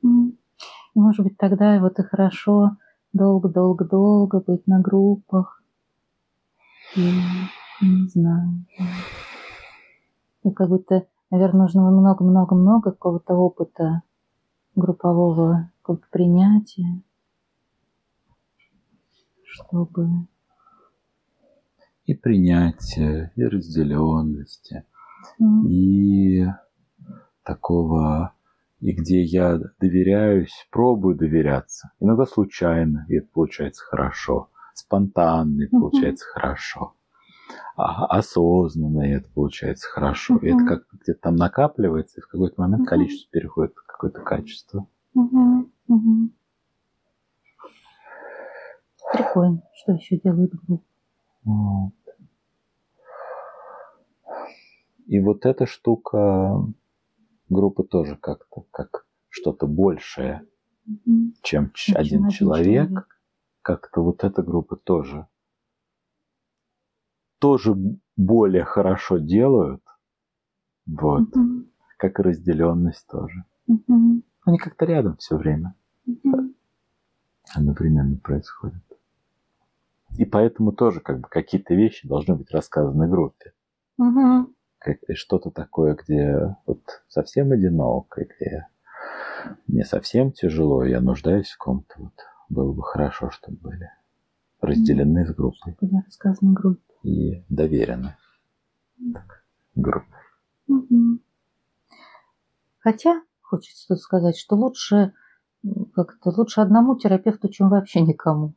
Может 0.94 1.24
быть, 1.24 1.38
тогда 1.38 1.80
вот 1.80 1.98
и 1.98 2.02
хорошо 2.02 2.76
долго-долго-долго 3.12 4.40
быть 4.46 4.66
на 4.66 4.80
группах. 4.80 5.62
И, 6.96 7.00
не 7.80 8.08
знаю. 8.08 8.66
Ну, 10.42 10.50
как 10.52 10.68
будто, 10.68 11.06
наверное, 11.30 11.62
нужно 11.62 11.90
много-много-много 11.90 12.92
какого-то 12.92 13.34
опыта 13.34 14.02
группового 14.74 15.70
какого-то 15.82 16.06
принятия 16.10 17.02
чтобы 19.52 20.06
и 22.04 22.14
принятия, 22.14 23.32
и 23.36 23.44
разделенности, 23.44 24.84
mm. 25.40 25.68
и 25.68 26.46
такого, 27.44 28.34
и 28.80 28.92
где 28.92 29.22
я 29.22 29.60
доверяюсь, 29.78 30.66
пробую 30.70 31.16
доверяться. 31.16 31.92
Иногда 32.00 32.26
случайно, 32.26 33.06
и 33.08 33.16
это 33.16 33.28
получается 33.32 33.84
хорошо. 33.84 34.48
Спонтанно, 34.74 35.60
и 35.60 35.64
это 35.66 35.76
mm-hmm. 35.76 35.80
получается 35.80 36.26
хорошо. 36.32 36.94
А 37.76 38.06
осознанно, 38.06 39.02
и 39.08 39.14
это 39.14 39.28
получается 39.30 39.88
хорошо. 39.88 40.36
Mm-hmm. 40.36 40.46
И 40.46 40.48
это 40.48 40.64
как 40.66 40.86
где-то 40.92 41.20
там 41.20 41.36
накапливается, 41.36 42.20
и 42.20 42.22
в 42.22 42.28
какой-то 42.28 42.60
момент 42.60 42.82
mm-hmm. 42.82 42.90
количество 42.90 43.30
переходит 43.30 43.74
в 43.74 43.86
какое-то 43.86 44.20
качество. 44.20 44.86
Mm-hmm. 45.16 45.70
Mm-hmm. 45.88 46.28
Прикольно. 49.12 49.62
Что 49.74 49.92
еще 49.92 50.18
делают 50.18 50.52
группы? 50.52 50.84
Вот. 51.44 51.92
И 55.06 55.18
вот 55.20 55.46
эта 55.46 55.66
штука 55.66 56.62
группы 57.48 57.82
тоже 57.82 58.16
как-то 58.16 58.64
как 58.70 59.06
что-то 59.28 59.66
большее, 59.66 60.46
mm-hmm. 60.88 61.32
чем, 61.42 61.72
чем 61.74 61.96
один, 61.96 62.24
один 62.24 62.28
человек. 62.28 62.88
человек. 62.88 63.18
Как-то 63.62 64.02
вот 64.02 64.22
эта 64.22 64.42
группа 64.42 64.76
тоже 64.76 65.26
тоже 67.40 67.74
более 68.16 68.64
хорошо 68.64 69.18
делают. 69.18 69.82
Вот. 70.86 71.34
Mm-hmm. 71.34 71.66
Как 71.98 72.20
и 72.20 72.22
разделенность 72.22 73.06
тоже. 73.08 73.44
Mm-hmm. 73.68 74.22
Они 74.44 74.58
как-то 74.58 74.84
рядом 74.84 75.16
все 75.16 75.36
время. 75.36 75.74
Mm-hmm. 76.08 76.54
Одновременно 77.54 78.16
происходит. 78.16 78.82
И 80.16 80.24
поэтому 80.24 80.72
тоже 80.72 81.00
как 81.00 81.20
бы 81.20 81.28
какие-то 81.28 81.74
вещи 81.74 82.06
должны 82.06 82.34
быть 82.34 82.50
рассказаны 82.50 83.08
группе. 83.08 83.52
Угу. 83.98 84.52
Что-то 85.14 85.50
такое, 85.50 85.94
где 85.94 86.56
вот 86.66 86.80
совсем 87.08 87.52
одиноко, 87.52 88.24
где 88.24 88.66
мне 89.66 89.84
совсем 89.84 90.32
тяжело, 90.32 90.84
я 90.84 91.00
нуждаюсь 91.00 91.50
в 91.50 91.58
ком-то. 91.58 91.94
Вот 91.96 92.12
было 92.48 92.72
бы 92.72 92.82
хорошо, 92.82 93.30
чтобы 93.30 93.58
были 93.58 93.90
разделены 94.60 95.26
с 95.26 95.34
группой. 95.34 95.74
Чтобы 95.74 96.02
рассказаны 96.04 96.52
группе. 96.52 96.82
И 97.02 97.44
доверены 97.48 98.14
так, 99.14 99.44
группе. 99.74 100.06
Угу. 100.68 101.20
Хотя, 102.80 103.22
хочется 103.40 103.88
тут 103.88 104.00
сказать, 104.00 104.36
что 104.36 104.56
лучше 104.56 105.12
как-то 105.94 106.30
лучше 106.30 106.60
одному 106.60 106.96
терапевту, 106.96 107.48
чем 107.48 107.68
вообще 107.68 108.00
никому. 108.00 108.54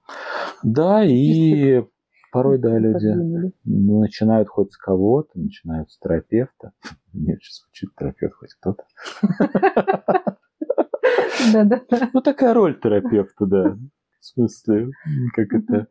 Да, 0.64 1.04
и 1.04 1.84
порой, 2.32 2.58
да, 2.60 2.78
люди 2.78 3.51
начинают 3.66 4.47
хоть 4.47 4.72
с 4.72 4.78
кого-то, 4.78 5.38
начинают 5.38 5.91
с 5.91 5.97
терапевта. 5.99 6.72
Нет, 7.14 7.39
сейчас 7.41 7.64
звучит 7.64 7.89
терапевт 7.97 8.36
хоть 8.36 8.54
кто-то. 8.60 8.84
Да, 11.51 11.66
да. 11.66 11.82
Ну, 12.14 12.22
такая 12.22 12.54
роль 12.54 12.80
терапевта, 12.80 13.45
да. 13.45 13.78
В 14.24 14.26
смысле, 14.26 14.90
как 15.36 15.52
это, 15.52 15.88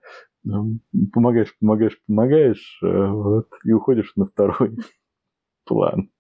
помогаешь, 1.12 1.54
помогаешь, 1.58 2.00
помогаешь, 2.06 2.80
э, 2.82 3.10
вот, 3.10 3.48
и 3.62 3.72
уходишь 3.72 4.14
на 4.16 4.24
второй 4.24 4.78
план. 5.66 6.10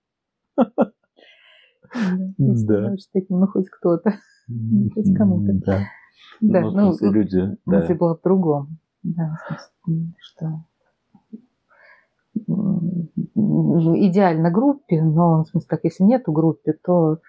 Да. 2.36 2.96
Что 2.98 3.20
ну 3.30 3.46
хоть 3.46 3.70
кто-то. 3.70 4.18
Хоть 4.94 5.14
кому-то. 5.16 5.54
Да. 5.64 5.78
Да, 6.42 6.60
ну, 6.60 6.92
ну 7.00 7.12
люди... 7.12 7.56
Мысль 7.64 7.94
была 7.94 8.16
в 8.16 8.20
другом. 8.20 8.78
Да, 9.02 9.38
что 10.18 10.64
в 12.34 13.96
идеально 14.06 14.50
группе, 14.50 15.02
но 15.02 15.44
в 15.44 15.48
смысле, 15.48 15.66
так, 15.66 15.80
если 15.84 16.04
нету 16.04 16.30
группы, 16.32 16.74
то 16.84 17.20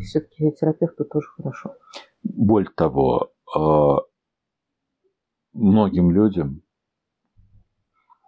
все-таки 0.00 0.52
терапевту 0.52 1.06
тоже 1.06 1.26
хорошо. 1.36 1.74
Более 2.22 2.70
того, 2.76 3.30
а, 3.54 4.00
многим 5.52 6.10
людям 6.10 6.62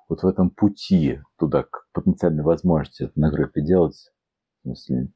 вот 0.09 0.23
в 0.23 0.27
этом 0.27 0.51
пути 0.51 1.21
туда, 1.39 1.63
к 1.63 1.89
потенциальной 1.93 2.43
возможности 2.43 3.11
на 3.15 3.31
группе 3.31 3.63
делать, 3.63 4.13
в 4.59 4.63
смысле, 4.63 5.09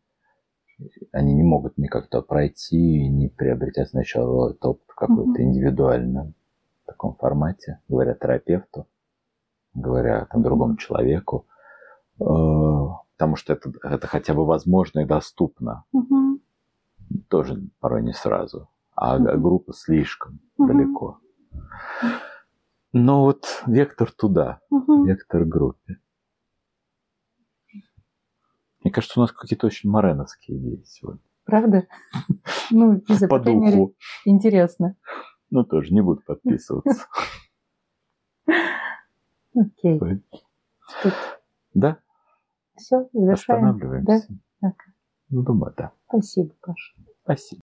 они 1.12 1.34
не 1.34 1.42
могут 1.42 1.78
никак 1.78 2.08
то 2.08 2.22
пройти, 2.22 3.08
не 3.08 3.28
приобретя 3.28 3.86
сначала 3.86 4.50
этот 4.50 4.64
опыт 4.64 4.86
какой-то 4.88 5.42
индивидуальном 5.42 6.34
таком 6.86 7.14
формате, 7.16 7.80
говоря 7.88 8.14
терапевту, 8.14 8.86
говоря 9.74 10.26
там 10.26 10.42
другому 10.42 10.76
человеку, 10.76 11.46
э, 12.20 12.24
потому 12.24 13.36
что 13.36 13.52
это, 13.52 13.72
это 13.82 14.06
хотя 14.06 14.34
бы 14.34 14.46
возможно 14.46 15.00
и 15.00 15.04
доступно. 15.04 15.84
Угу. 15.92 16.40
Тоже 17.28 17.62
порой 17.80 18.02
не 18.02 18.12
сразу, 18.12 18.68
а 18.94 19.16
угу. 19.16 19.40
группа 19.40 19.72
слишком 19.72 20.40
угу. 20.56 20.68
далеко. 20.68 21.18
Но 22.92 23.22
вот 23.22 23.62
вектор 23.66 24.10
туда, 24.10 24.60
угу. 24.70 25.04
вектор 25.04 25.44
группе. 25.44 25.98
Мне 28.82 28.92
кажется, 28.92 29.18
у 29.18 29.22
нас 29.22 29.32
какие-то 29.32 29.66
очень 29.66 29.90
мореновские 29.90 30.58
идеи 30.58 30.82
сегодня. 30.86 31.20
Правда? 31.44 31.86
Ну, 32.70 32.94
не 33.08 33.28
по 33.28 33.38
духу. 33.38 33.94
Интересно. 34.24 34.96
Ну, 35.50 35.64
тоже 35.64 35.92
не 35.92 36.00
буду 36.00 36.22
подписываться. 36.22 37.06
Окей. 39.54 40.00
Да? 41.74 41.98
Все, 42.76 43.08
завершаем. 43.12 43.64
Останавливаемся. 43.64 44.28
Да? 44.60 44.74
Ну, 45.30 45.42
думаю, 45.42 45.74
да. 45.76 45.92
Спасибо, 46.08 46.54
Паша. 46.60 46.94
Спасибо. 47.24 47.62